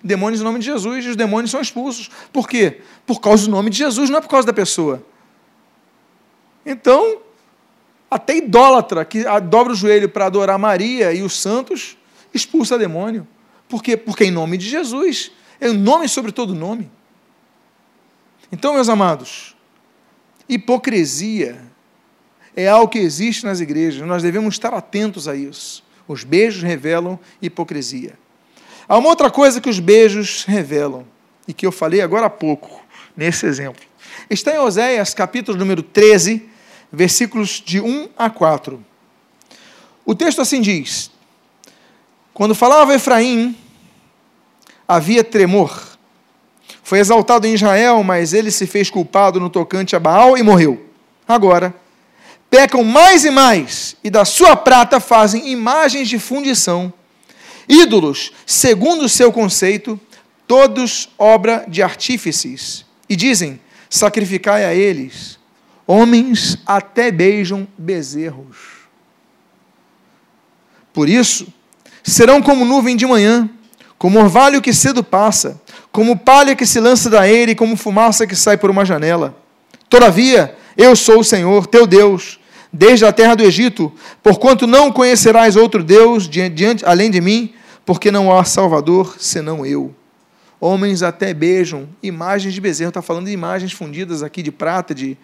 [0.02, 2.10] demônios em nome de Jesus, e os demônios são expulsos.
[2.32, 2.82] Por quê?
[3.06, 5.04] Por causa do nome de Jesus, não é por causa da pessoa.
[6.66, 7.18] Então,
[8.10, 11.98] até idólatra que dobra o joelho para adorar Maria e os santos,
[12.34, 13.28] expulsa demônio.
[13.68, 13.98] Por quê?
[13.98, 15.32] Porque é em nome de Jesus.
[15.60, 16.90] É o nome sobre todo nome.
[18.52, 19.56] Então, meus amados,
[20.48, 21.71] hipocrisia
[22.56, 25.84] é algo que existe nas igrejas, nós devemos estar atentos a isso.
[26.08, 28.14] Os beijos revelam hipocrisia.
[28.88, 31.06] Há uma outra coisa que os beijos revelam,
[31.48, 32.84] e que eu falei agora há pouco,
[33.16, 33.82] nesse exemplo.
[34.30, 36.50] Está em Oséias, capítulo número 13,
[36.92, 38.84] versículos de 1 a 4.
[40.06, 41.10] O texto assim diz:
[42.34, 43.56] Quando falava Efraim,
[44.88, 45.98] havia tremor.
[46.84, 50.86] Foi exaltado em Israel, mas ele se fez culpado no tocante a Baal e morreu.
[51.26, 51.74] Agora,
[52.52, 56.94] pecam mais e mais, e da sua prata fazem imagens de fundição
[57.72, 60.00] ídolos, segundo o seu conceito,
[60.46, 62.86] todos obra de artífices.
[63.08, 63.60] E dizem:
[63.90, 65.40] sacrificai a eles.
[65.88, 68.58] Homens até beijam bezerros.
[70.94, 71.48] Por isso,
[72.04, 73.50] serão como nuvem de manhã,
[73.98, 75.60] como orvalho que cedo passa,
[75.92, 79.36] como palha que se lança da eira e como fumaça que sai por uma janela.
[79.90, 82.40] Todavia, eu sou o Senhor, teu Deus,
[82.72, 83.92] desde a terra do Egito,
[84.24, 87.54] porquanto não conhecerás outro Deus diante, além de mim,
[87.86, 89.94] porque não há Salvador senão eu.
[90.60, 95.18] Homens até beijam imagens de bezerro, está falando de imagens fundidas aqui de prata, de.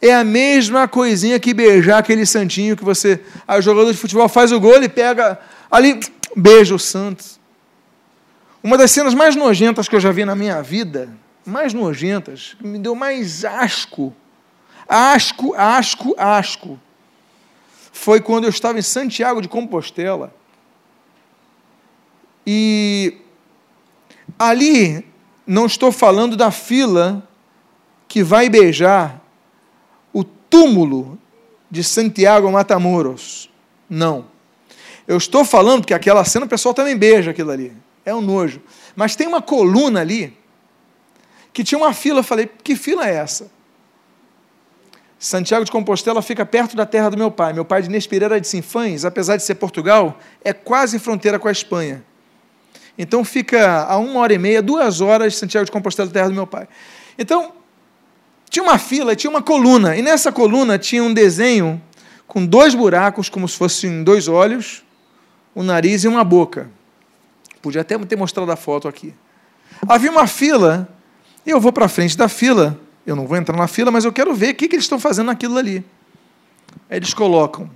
[0.00, 3.20] É a mesma coisinha que beijar aquele santinho que você.
[3.46, 5.38] Aí o jogador de futebol faz o gol e pega
[5.70, 6.00] ali,
[6.34, 7.24] beija o santo.
[8.62, 11.08] Uma das cenas mais nojentas que eu já vi na minha vida,
[11.44, 14.14] mais nojentas, que me deu mais asco,
[14.88, 16.80] asco, asco, asco,
[17.92, 20.34] foi quando eu estava em Santiago de Compostela.
[22.46, 23.18] E
[24.38, 25.04] ali
[25.46, 27.26] não estou falando da fila
[28.06, 29.20] que vai beijar
[30.12, 31.18] o túmulo
[31.70, 33.50] de Santiago Matamoros.
[33.90, 34.26] Não.
[35.06, 37.72] Eu estou falando que aquela cena o pessoal também beija aquilo ali.
[38.04, 38.62] É um nojo.
[38.96, 40.36] Mas tem uma coluna ali
[41.52, 42.20] que tinha uma fila.
[42.20, 43.50] Eu falei, que fila é essa?
[45.18, 47.52] Santiago de Compostela fica perto da terra do meu pai.
[47.52, 51.48] Meu pai de Inês Pereira de Sinfães, apesar de ser Portugal, é quase fronteira com
[51.48, 52.04] a Espanha.
[52.96, 56.34] Então fica a uma hora e meia, duas horas de Santiago de Compostela, terra do
[56.34, 56.68] meu pai.
[57.18, 57.52] Então,
[58.48, 61.82] tinha uma fila, tinha uma coluna, e nessa coluna tinha um desenho
[62.26, 64.84] com dois buracos, como se fossem dois olhos,
[65.54, 66.70] um nariz e uma boca.
[67.60, 69.14] Podia até ter mostrado a foto aqui.
[69.88, 70.88] Havia uma fila,
[71.44, 72.78] e eu vou para frente da fila,
[73.08, 75.00] eu não vou entrar na fila, mas eu quero ver o que, que eles estão
[75.00, 75.82] fazendo naquilo ali.
[76.90, 77.70] Aí eles colocam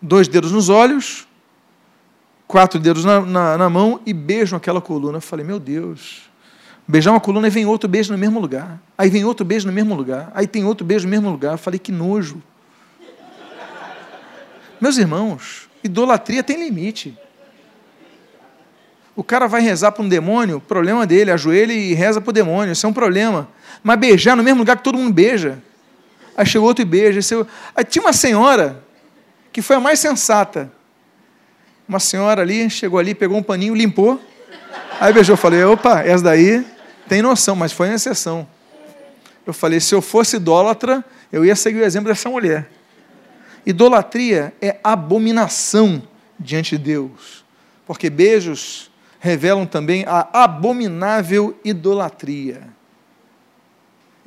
[0.00, 1.28] dois dedos nos olhos,
[2.46, 5.18] quatro dedos na, na, na mão e beijam aquela coluna.
[5.18, 6.30] Eu falei, meu Deus.
[6.88, 8.80] Beijar uma coluna e vem outro beijo no mesmo lugar.
[8.96, 10.32] Aí vem outro beijo no mesmo lugar.
[10.34, 11.52] Aí tem outro beijo no mesmo lugar.
[11.52, 12.42] Eu falei, que nojo.
[14.80, 17.18] Meus irmãos, idolatria tem limite.
[19.16, 22.72] O cara vai rezar para um demônio, problema dele, ajoelha e reza para o demônio,
[22.72, 23.48] isso é um problema.
[23.82, 25.58] Mas beijar no mesmo lugar que todo mundo beija.
[26.36, 27.20] Aí chegou outro e beija.
[27.74, 28.84] Aí tinha uma senhora
[29.50, 30.70] que foi a mais sensata.
[31.88, 34.20] Uma senhora ali, chegou ali, pegou um paninho, limpou.
[35.00, 36.62] Aí beijou, falei, opa, essa daí
[37.08, 38.46] tem noção, mas foi uma exceção.
[39.46, 41.02] Eu falei, se eu fosse idólatra,
[41.32, 42.68] eu ia seguir o exemplo dessa mulher.
[43.64, 46.02] Idolatria é abominação
[46.38, 47.44] diante de Deus,
[47.86, 52.68] porque beijos revelam também a abominável idolatria.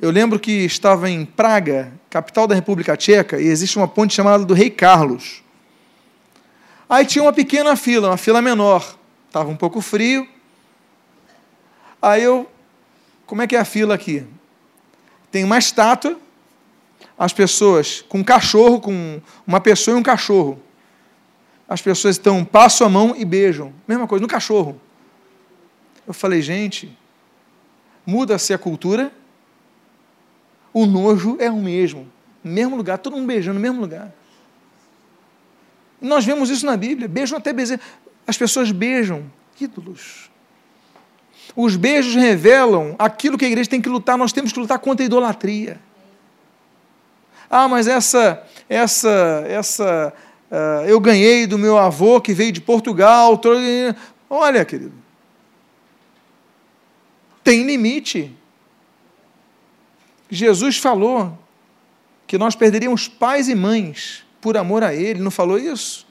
[0.00, 4.44] Eu lembro que estava em Praga, capital da República Tcheca, e existe uma ponte chamada
[4.44, 5.42] do Rei Carlos.
[6.88, 8.96] Aí tinha uma pequena fila, uma fila menor.
[9.26, 10.26] Estava um pouco frio.
[12.00, 12.50] Aí eu,
[13.26, 14.26] como é que é a fila aqui?
[15.30, 16.18] Tem uma estátua,
[17.18, 20.60] as pessoas com um cachorro, com uma pessoa e um cachorro.
[21.70, 23.72] As pessoas estão, passam a mão e beijam.
[23.86, 24.80] Mesma coisa, no cachorro.
[26.04, 26.98] Eu falei, gente,
[28.04, 29.12] muda-se a cultura,
[30.72, 32.10] o nojo é o mesmo.
[32.42, 34.12] Mesmo lugar, todo mundo beijando no mesmo lugar.
[36.00, 37.06] Nós vemos isso na Bíblia.
[37.06, 37.80] Beijam até bezerro.
[38.26, 39.30] As pessoas beijam
[39.60, 40.28] ídolos.
[41.54, 44.18] Os beijos revelam aquilo que a igreja tem que lutar.
[44.18, 45.78] Nós temos que lutar contra a idolatria.
[47.48, 50.12] Ah, mas essa, essa, essa,
[50.50, 53.40] uh, eu ganhei do meu avô que veio de Portugal.
[54.28, 54.92] Olha, querido,
[57.42, 58.34] tem limite.
[60.30, 61.36] Jesus falou
[62.26, 66.06] que nós perderíamos pais e mães por amor a Ele, não falou isso?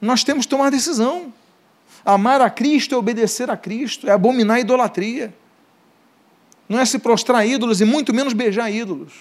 [0.00, 1.32] Nós temos que tomar decisão.
[2.04, 5.34] Amar a Cristo é obedecer a Cristo, é abominar a idolatria.
[6.68, 9.12] Não é se prostrar a ídolos e muito menos beijar ídolos,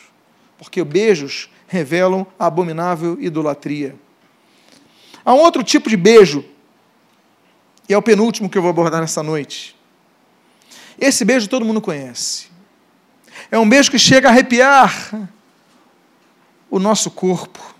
[0.57, 3.95] porque beijos revelam a abominável idolatria.
[5.23, 6.43] Há um outro tipo de beijo,
[7.87, 9.75] e é o penúltimo que eu vou abordar nessa noite.
[10.99, 12.47] Esse beijo todo mundo conhece.
[13.51, 15.29] É um beijo que chega a arrepiar
[16.69, 17.75] o nosso corpo.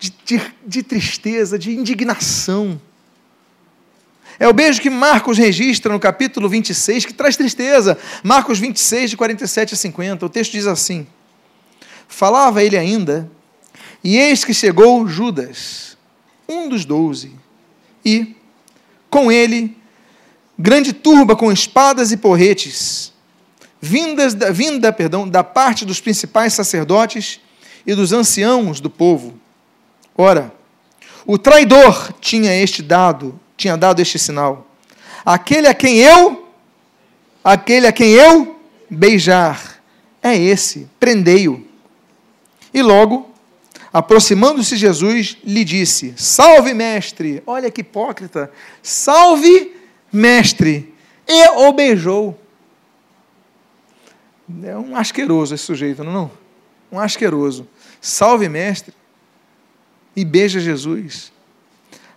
[0.00, 2.80] de, de, de tristeza, de indignação.
[4.38, 7.98] É o beijo que Marcos registra no capítulo 26, que traz tristeza.
[8.24, 10.24] Marcos 26, de 47 a 50.
[10.24, 11.06] O texto diz assim:
[12.10, 13.30] Falava ele ainda,
[14.04, 15.96] e eis que chegou Judas,
[16.46, 17.32] um dos doze,
[18.04, 18.36] e,
[19.08, 19.74] com ele,
[20.58, 23.14] grande turba com espadas e porretes,
[23.80, 27.40] vindas da, vinda perdão, da parte dos principais sacerdotes
[27.86, 29.32] e dos anciãos do povo.
[30.14, 30.52] Ora,
[31.24, 34.66] o traidor tinha este dado tinha dado este sinal.
[35.24, 36.48] Aquele a quem eu,
[37.44, 38.58] aquele a quem eu
[38.88, 39.82] beijar,
[40.22, 41.68] é esse, prendei-o.
[42.72, 43.30] E logo,
[43.92, 47.42] aproximando-se Jesus, lhe disse: Salve, mestre!
[47.46, 48.50] Olha que hipócrita!
[48.82, 49.74] Salve,
[50.12, 50.94] mestre!
[51.26, 52.38] E o beijou.
[54.64, 56.24] É um asqueroso esse sujeito, não
[56.92, 56.96] é?
[56.96, 57.68] Um asqueroso.
[58.00, 58.94] Salve, mestre!
[60.14, 61.32] E beija Jesus.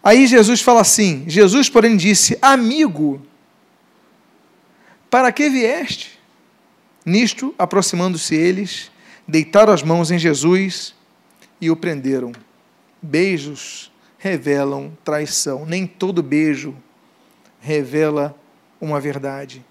[0.04, 3.22] Aí Jesus fala assim: Jesus, porém, disse: Amigo,
[5.10, 6.20] para que vieste?
[7.06, 8.90] Nisto, aproximando-se eles,
[9.28, 10.94] deitaram as mãos em Jesus
[11.60, 12.32] e o prenderam.
[13.02, 15.66] Beijos revelam traição.
[15.66, 16.76] Nem todo beijo
[17.60, 18.38] revela
[18.80, 19.64] uma verdade.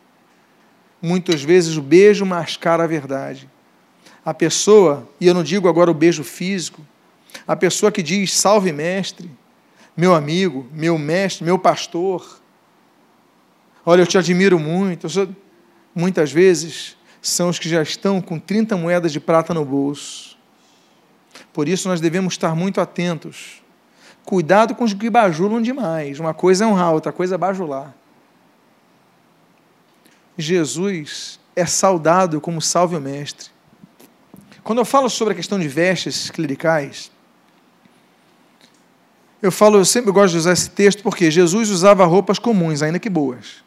[1.01, 3.49] Muitas vezes o beijo mascara a verdade.
[4.25, 6.81] A pessoa, e eu não digo agora o beijo físico,
[7.47, 9.31] a pessoa que diz salve mestre,
[9.97, 12.41] meu amigo, meu mestre, meu pastor.
[13.85, 15.07] Olha, eu te admiro muito.
[15.95, 20.37] Muitas vezes são os que já estão com 30 moedas de prata no bolso.
[21.53, 23.63] Por isso nós devemos estar muito atentos.
[24.25, 26.19] Cuidado com os que bajulam demais.
[26.19, 27.95] Uma coisa é honrar, outra coisa é bajular.
[30.37, 33.51] Jesus é saudado como salve o mestre.
[34.65, 37.11] Quando eu falo sobre a questão de vestes clericais,
[39.41, 42.99] eu falo, eu sempre gosto de usar esse texto porque Jesus usava roupas comuns, ainda
[42.99, 43.63] que boas.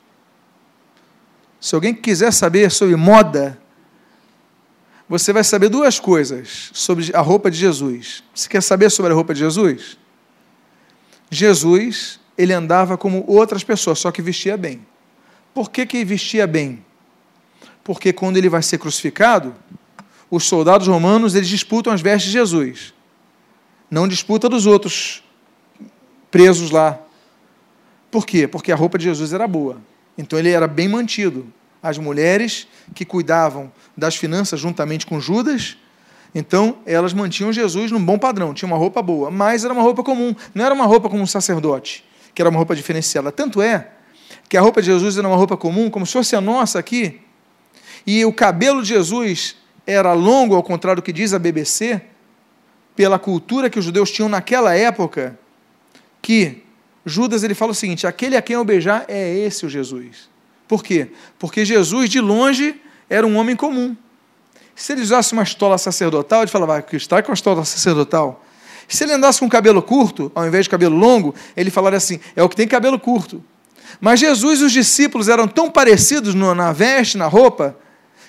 [1.66, 3.60] Se alguém quiser saber sobre moda,
[5.10, 8.24] você vai saber duas coisas sobre a roupa de Jesus.
[8.36, 9.98] Você quer saber sobre a roupa de Jesus?
[11.28, 14.86] Jesus, ele andava como outras pessoas, só que vestia bem.
[15.56, 16.86] Por que, que vestia bem?
[17.84, 19.56] Porque quando ele vai ser crucificado,
[20.30, 22.94] os soldados romanos eles disputam as vestes de Jesus.
[23.90, 25.24] Não disputa dos outros
[26.30, 27.00] presos lá.
[28.12, 28.48] Por quê?
[28.48, 29.82] Porque a roupa de Jesus era boa.
[30.18, 31.52] Então ele era bem mantido.
[31.86, 35.78] As mulheres que cuidavam das finanças juntamente com Judas,
[36.34, 40.02] então elas mantinham Jesus num bom padrão, tinha uma roupa boa, mas era uma roupa
[40.02, 43.32] comum, não era uma roupa como um sacerdote, que era uma roupa diferenciada.
[43.32, 43.92] Tanto é
[44.50, 47.22] que a roupa de Jesus era uma roupa comum, como se fosse a nossa aqui,
[48.04, 49.56] e o cabelo de Jesus
[49.86, 52.02] era longo, ao contrário do que diz a BBC,
[52.96, 55.38] pela cultura que os judeus tinham naquela época,
[56.20, 56.64] que
[57.06, 60.34] Judas ele fala o seguinte: aquele a quem eu beijar é esse o Jesus.
[60.68, 61.10] Por quê?
[61.38, 63.96] Porque Jesus, de longe, era um homem comum.
[64.76, 68.44] Se ele usasse uma estola sacerdotal, ele falava, que está com a estola sacerdotal.
[68.88, 72.44] Se ele andasse com cabelo curto, ao invés de cabelo longo, ele falaria assim: é
[72.44, 73.44] o que tem cabelo curto.
[74.00, 77.76] Mas Jesus e os discípulos eram tão parecidos na veste, na roupa,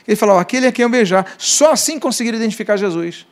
[0.07, 1.35] ele falava: aquele a quem eu beijar.
[1.37, 3.27] Só assim conseguiram identificar Jesus.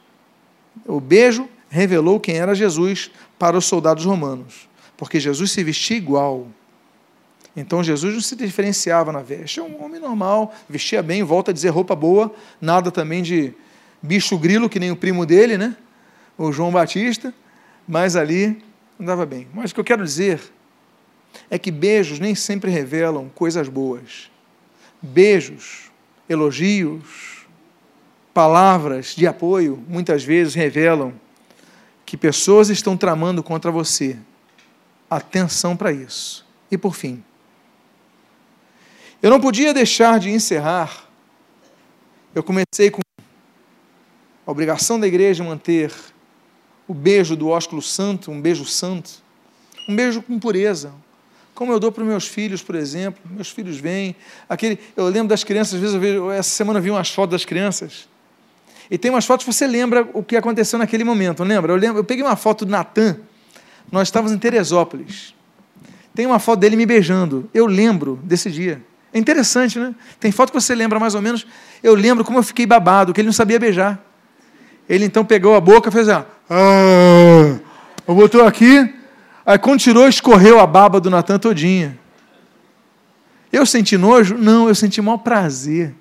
[0.86, 6.48] O beijo revelou quem era Jesus para os soldados romanos, porque Jesus se vestia igual.
[7.56, 9.60] Então Jesus não se diferenciava na veste.
[9.60, 13.54] É um homem normal, vestia bem, volta a dizer roupa boa, nada também de
[14.02, 15.76] bicho grilo, que nem o primo dele, né?
[16.36, 17.32] O João Batista,
[17.86, 18.62] mas ali
[18.98, 19.46] andava bem.
[19.54, 20.40] Mas o que eu quero dizer
[21.48, 24.30] é que beijos nem sempre revelam coisas boas.
[25.00, 25.90] Beijos,
[26.28, 27.46] elogios,
[28.32, 31.12] palavras de apoio, muitas vezes revelam
[32.04, 34.16] que pessoas estão tramando contra você.
[35.08, 36.44] Atenção para isso.
[36.70, 37.22] E por fim,
[39.24, 41.08] eu não podia deixar de encerrar.
[42.34, 43.00] Eu comecei com
[44.46, 45.90] a obrigação da igreja manter
[46.86, 49.22] o beijo do ósculo santo, um beijo santo,
[49.88, 50.92] um beijo com pureza,
[51.54, 53.22] como eu dou para os meus filhos, por exemplo.
[53.30, 54.14] Meus filhos vêm,
[54.46, 57.32] aquele, eu lembro das crianças, às vezes eu vejo, essa semana eu vi umas fotos
[57.32, 58.06] das crianças
[58.90, 61.72] e tem umas fotos que você lembra o que aconteceu naquele momento, lembra?
[61.72, 63.16] Eu, lembro, eu peguei uma foto do Natan,
[63.90, 65.34] nós estávamos em Teresópolis.
[66.14, 67.48] Tem uma foto dele me beijando.
[67.54, 68.82] Eu lembro desse dia.
[69.14, 69.94] É interessante, né?
[70.18, 71.46] Tem foto que você lembra mais ou menos.
[71.80, 74.04] Eu lembro como eu fiquei babado, que ele não sabia beijar.
[74.88, 77.58] Ele então pegou a boca, fez assim, ah,
[78.08, 78.92] botou aqui,
[79.46, 81.96] aí quando tirou, escorreu a baba do Natan todinha.
[83.52, 84.36] Eu senti nojo?
[84.36, 85.94] Não, eu senti maior prazer.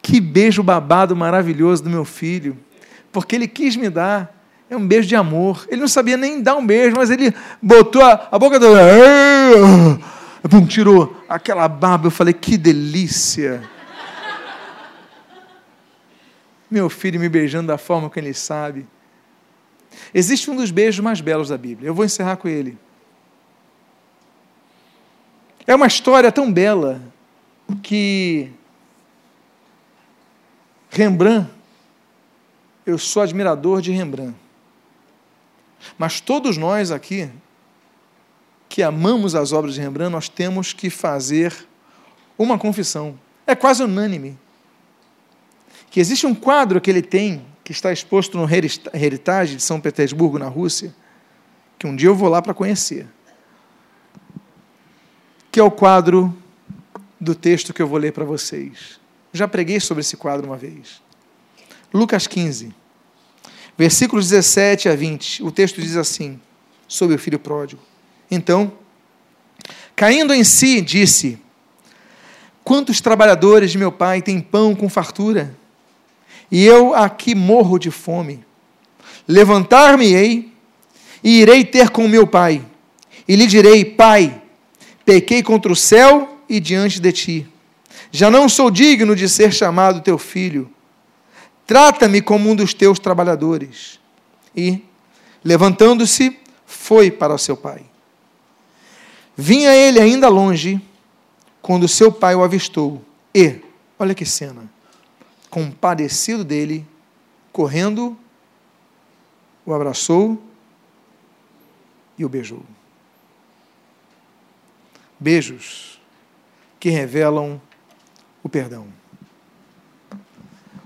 [0.00, 2.56] Que beijo babado maravilhoso do meu filho,
[3.12, 4.34] porque ele quis me dar.
[4.70, 5.66] É um beijo de amor.
[5.68, 8.66] Ele não sabia nem dar um beijo, mas ele botou a, a boca do.
[10.48, 12.06] Pum, tirou aquela barba.
[12.06, 13.68] Eu falei, que delícia.
[16.70, 18.86] Meu filho me beijando da forma que ele sabe.
[20.12, 21.88] Existe um dos beijos mais belos da Bíblia.
[21.88, 22.76] Eu vou encerrar com ele.
[25.66, 27.02] É uma história tão bela
[27.82, 28.50] que
[30.90, 31.50] Rembrandt,
[32.86, 34.34] eu sou admirador de Rembrandt.
[35.98, 37.30] Mas todos nós aqui,
[38.76, 41.50] que amamos as obras de Rembrandt, nós temos que fazer
[42.36, 43.18] uma confissão.
[43.46, 44.38] É quase unânime.
[45.90, 48.46] Que existe um quadro que ele tem, que está exposto no
[48.92, 50.94] Heritage de São Petersburgo, na Rússia,
[51.78, 53.06] que um dia eu vou lá para conhecer.
[55.50, 56.36] Que é o quadro
[57.18, 59.00] do texto que eu vou ler para vocês.
[59.32, 61.00] Já preguei sobre esse quadro uma vez.
[61.94, 62.74] Lucas 15,
[63.74, 65.44] versículos 17 a 20.
[65.44, 66.38] O texto diz assim,
[66.86, 67.80] sobre o filho pródigo.
[68.30, 68.72] Então,
[69.94, 71.38] caindo em si, disse:
[72.64, 75.56] Quantos trabalhadores de meu pai têm pão com fartura?
[76.50, 78.44] E eu aqui morro de fome.
[79.26, 80.52] Levantar-me-ei
[81.22, 82.64] e irei ter com meu pai.
[83.26, 84.42] E lhe direi: Pai,
[85.04, 87.48] pequei contra o céu e diante de ti.
[88.10, 90.70] Já não sou digno de ser chamado teu filho.
[91.66, 93.98] Trata-me como um dos teus trabalhadores.
[94.56, 94.82] E,
[95.44, 97.82] levantando-se, foi para o seu pai.
[99.36, 100.80] Vinha ele ainda longe,
[101.60, 103.02] quando seu pai o avistou,
[103.34, 103.60] e,
[103.98, 104.70] olha que cena,
[105.50, 106.86] compadecido dele,
[107.52, 108.16] correndo,
[109.64, 110.42] o abraçou
[112.16, 112.64] e o beijou.
[115.18, 116.00] Beijos
[116.78, 117.60] que revelam
[118.42, 118.86] o perdão.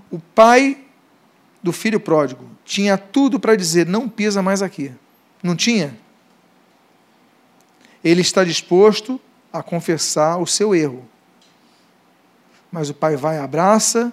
[0.09, 0.83] O pai
[1.61, 4.91] do filho pródigo tinha tudo para dizer: não pisa mais aqui.
[5.43, 5.97] Não tinha?
[8.03, 9.19] Ele está disposto
[9.51, 11.07] a confessar o seu erro.
[12.71, 14.11] Mas o pai vai, abraça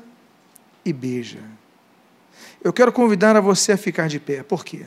[0.85, 1.39] e beija.
[2.63, 4.43] Eu quero convidar a você a ficar de pé.
[4.43, 4.85] Por quê?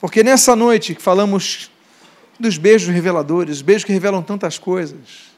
[0.00, 1.70] Porque nessa noite que falamos
[2.38, 5.32] dos beijos reveladores, beijos que revelam tantas coisas.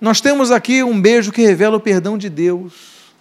[0.00, 3.14] Nós temos aqui um beijo que revela o perdão de Deus.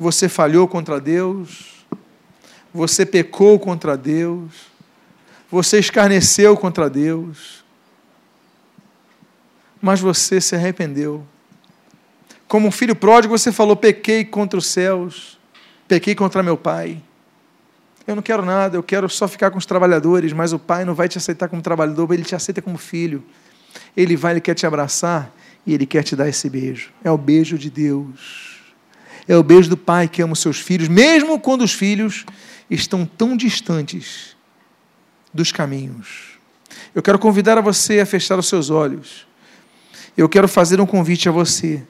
[0.00, 1.84] Você falhou contra Deus,
[2.72, 4.52] você pecou contra Deus,
[5.50, 7.64] você escarneceu contra Deus,
[9.80, 11.26] mas você se arrependeu.
[12.46, 15.38] Como um filho pródigo, você falou: pequei contra os céus,
[15.86, 17.02] pequei contra meu pai.
[18.06, 20.94] Eu não quero nada, eu quero só ficar com os trabalhadores, mas o pai não
[20.94, 23.22] vai te aceitar como trabalhador, ele te aceita como filho.
[23.94, 25.30] Ele vai, ele quer te abraçar
[25.66, 26.90] e ele quer te dar esse beijo.
[27.04, 28.60] É o beijo de Deus.
[29.26, 32.24] É o beijo do pai que ama os seus filhos, mesmo quando os filhos
[32.70, 34.37] estão tão distantes
[35.38, 36.38] dos caminhos.
[36.94, 39.26] Eu quero convidar a você a fechar os seus olhos.
[40.16, 41.82] Eu quero fazer um convite a você.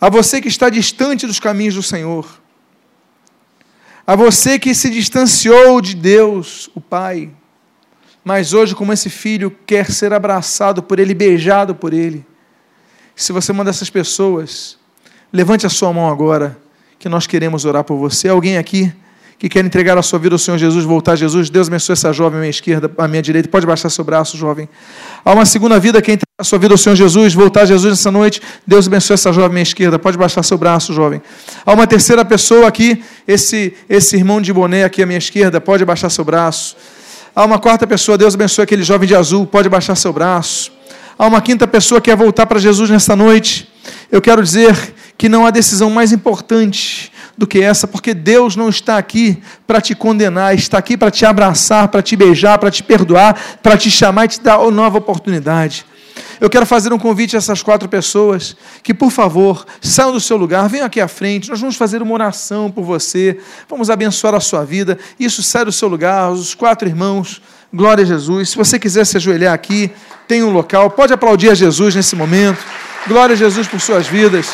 [0.00, 2.40] A você que está distante dos caminhos do Senhor.
[4.06, 7.30] A você que se distanciou de Deus, o Pai.
[8.24, 12.24] Mas hoje, como esse filho quer ser abraçado por Ele, beijado por Ele.
[13.14, 14.78] Se você é uma dessas pessoas,
[15.32, 16.58] levante a sua mão agora,
[16.98, 18.28] que nós queremos orar por você.
[18.28, 18.92] Alguém aqui
[19.42, 22.12] que quer entregar a sua vida ao Senhor Jesus, voltar a Jesus, Deus abençoe essa
[22.12, 23.48] jovem à minha esquerda, à minha direita.
[23.48, 24.68] Pode baixar seu braço, jovem.
[25.24, 27.90] Há uma segunda vida, quem entregar a sua vida ao Senhor Jesus, voltar a Jesus
[27.90, 29.98] nessa noite, Deus abençoe essa jovem à minha esquerda.
[29.98, 31.20] Pode baixar seu braço, jovem.
[31.66, 35.84] Há uma terceira pessoa aqui, esse, esse irmão de boné aqui à minha esquerda, pode
[35.84, 36.76] baixar seu braço.
[37.34, 40.70] Há uma quarta pessoa, Deus abençoe aquele jovem de azul, pode baixar seu braço.
[41.18, 43.68] Há uma quinta pessoa que quer voltar para Jesus nessa noite.
[44.08, 48.68] Eu quero dizer que não há decisão mais importante do que essa, porque Deus não
[48.68, 52.82] está aqui para te condenar, está aqui para te abraçar, para te beijar, para te
[52.82, 55.86] perdoar, para te chamar e te dar uma nova oportunidade.
[56.40, 60.36] Eu quero fazer um convite a essas quatro pessoas que, por favor, saiam do seu
[60.36, 61.48] lugar, venham aqui à frente.
[61.48, 64.98] Nós vamos fazer uma oração por você, vamos abençoar a sua vida.
[65.18, 67.40] Isso sai do seu lugar, os quatro irmãos.
[67.72, 68.50] Glória a Jesus.
[68.50, 69.90] Se você quiser se ajoelhar aqui,
[70.26, 72.58] tem um local, pode aplaudir a Jesus nesse momento.
[73.06, 74.48] Glória a Jesus por suas vidas.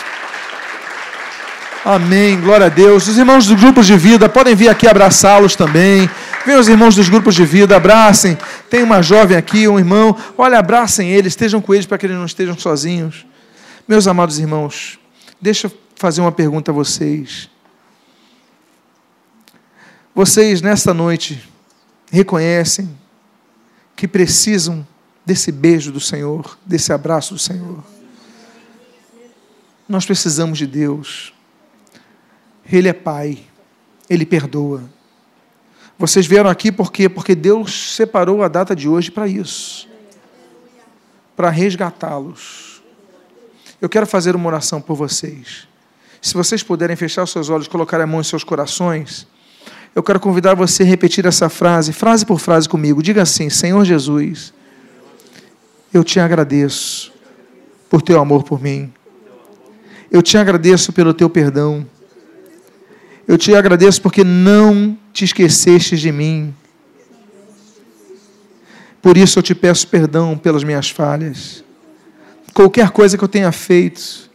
[1.91, 3.09] Amém, glória a Deus.
[3.09, 6.07] Os irmãos dos grupos de vida podem vir aqui abraçá-los também.
[6.45, 8.37] Venham os irmãos dos grupos de vida, abracem.
[8.69, 10.15] Tem uma jovem aqui, um irmão.
[10.37, 13.25] Olha, abracem eles, estejam com eles para que eles não estejam sozinhos.
[13.89, 14.99] Meus amados irmãos,
[15.41, 17.49] deixa eu fazer uma pergunta a vocês.
[20.15, 21.43] Vocês, nesta noite,
[22.13, 22.95] reconhecem
[23.97, 24.87] que precisam
[25.25, 27.83] desse beijo do Senhor, desse abraço do Senhor.
[29.89, 31.33] Nós precisamos de Deus.
[32.71, 33.39] Ele é Pai.
[34.09, 34.83] Ele perdoa.
[35.99, 37.09] Vocês vieram aqui por quê?
[37.09, 39.89] Porque Deus separou a data de hoje para isso
[41.39, 42.83] para resgatá-los.
[43.81, 45.69] Eu quero fazer uma oração por vocês.
[46.21, 49.25] Se vocês puderem fechar os seus olhos, colocar a mão em seus corações,
[49.95, 53.01] eu quero convidar você a repetir essa frase, frase por frase comigo.
[53.01, 54.53] Diga assim: Senhor Jesus,
[55.95, 57.13] eu te agradeço
[57.89, 58.93] por teu amor por mim.
[60.11, 61.87] Eu te agradeço pelo teu perdão.
[63.29, 66.55] Eu te agradeço porque não te esqueceste de mim.
[69.03, 71.63] Por isso eu te peço perdão pelas minhas falhas.
[72.55, 74.31] Qualquer coisa que eu tenha feito,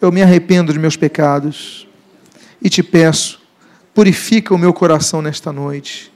[0.00, 1.86] eu me arrependo de meus pecados
[2.60, 3.40] e te peço,
[3.94, 6.12] purifica o meu coração nesta noite.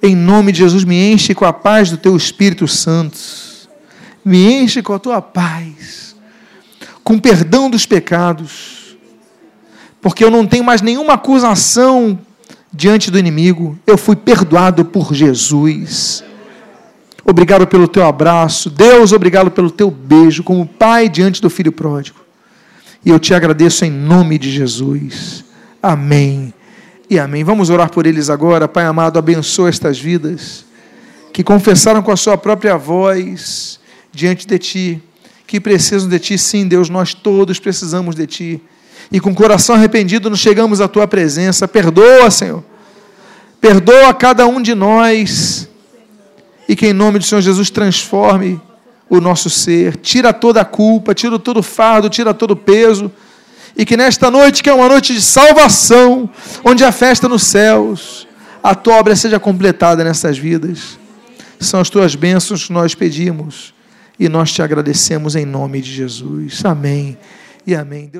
[0.00, 3.18] Em nome de Jesus, me enche com a paz do teu Espírito Santo.
[4.24, 6.14] Me enche com a tua paz,
[7.02, 8.79] com perdão dos pecados
[10.00, 12.18] porque eu não tenho mais nenhuma acusação
[12.72, 13.78] diante do inimigo.
[13.86, 16.24] Eu fui perdoado por Jesus.
[17.24, 18.70] Obrigado pelo teu abraço.
[18.70, 22.18] Deus, obrigado pelo teu beijo, como pai diante do filho pródigo.
[23.04, 25.44] E eu te agradeço em nome de Jesus.
[25.82, 26.52] Amém
[27.08, 27.44] e amém.
[27.44, 28.68] Vamos orar por eles agora.
[28.68, 30.64] Pai amado, abençoa estas vidas
[31.32, 33.78] que confessaram com a sua própria voz
[34.12, 35.02] diante de ti,
[35.46, 36.36] que precisam de ti.
[36.36, 38.62] Sim, Deus, nós todos precisamos de ti
[39.12, 41.66] e com coração arrependido nos chegamos à tua presença.
[41.66, 42.62] Perdoa, Senhor.
[43.60, 45.68] Perdoa cada um de nós.
[46.68, 48.60] E que em nome do Senhor Jesus transforme
[49.08, 49.96] o nosso ser.
[49.96, 53.10] Tira toda a culpa, tira todo o fardo, tira todo o peso.
[53.76, 56.30] E que nesta noite, que é uma noite de salvação,
[56.64, 58.28] onde a festa nos céus,
[58.62, 60.98] a tua obra seja completada nessas vidas.
[61.58, 63.74] São as tuas bênçãos que nós pedimos
[64.18, 66.64] e nós te agradecemos em nome de Jesus.
[66.64, 67.18] Amém
[67.66, 68.06] e amém.
[68.06, 68.18] Deus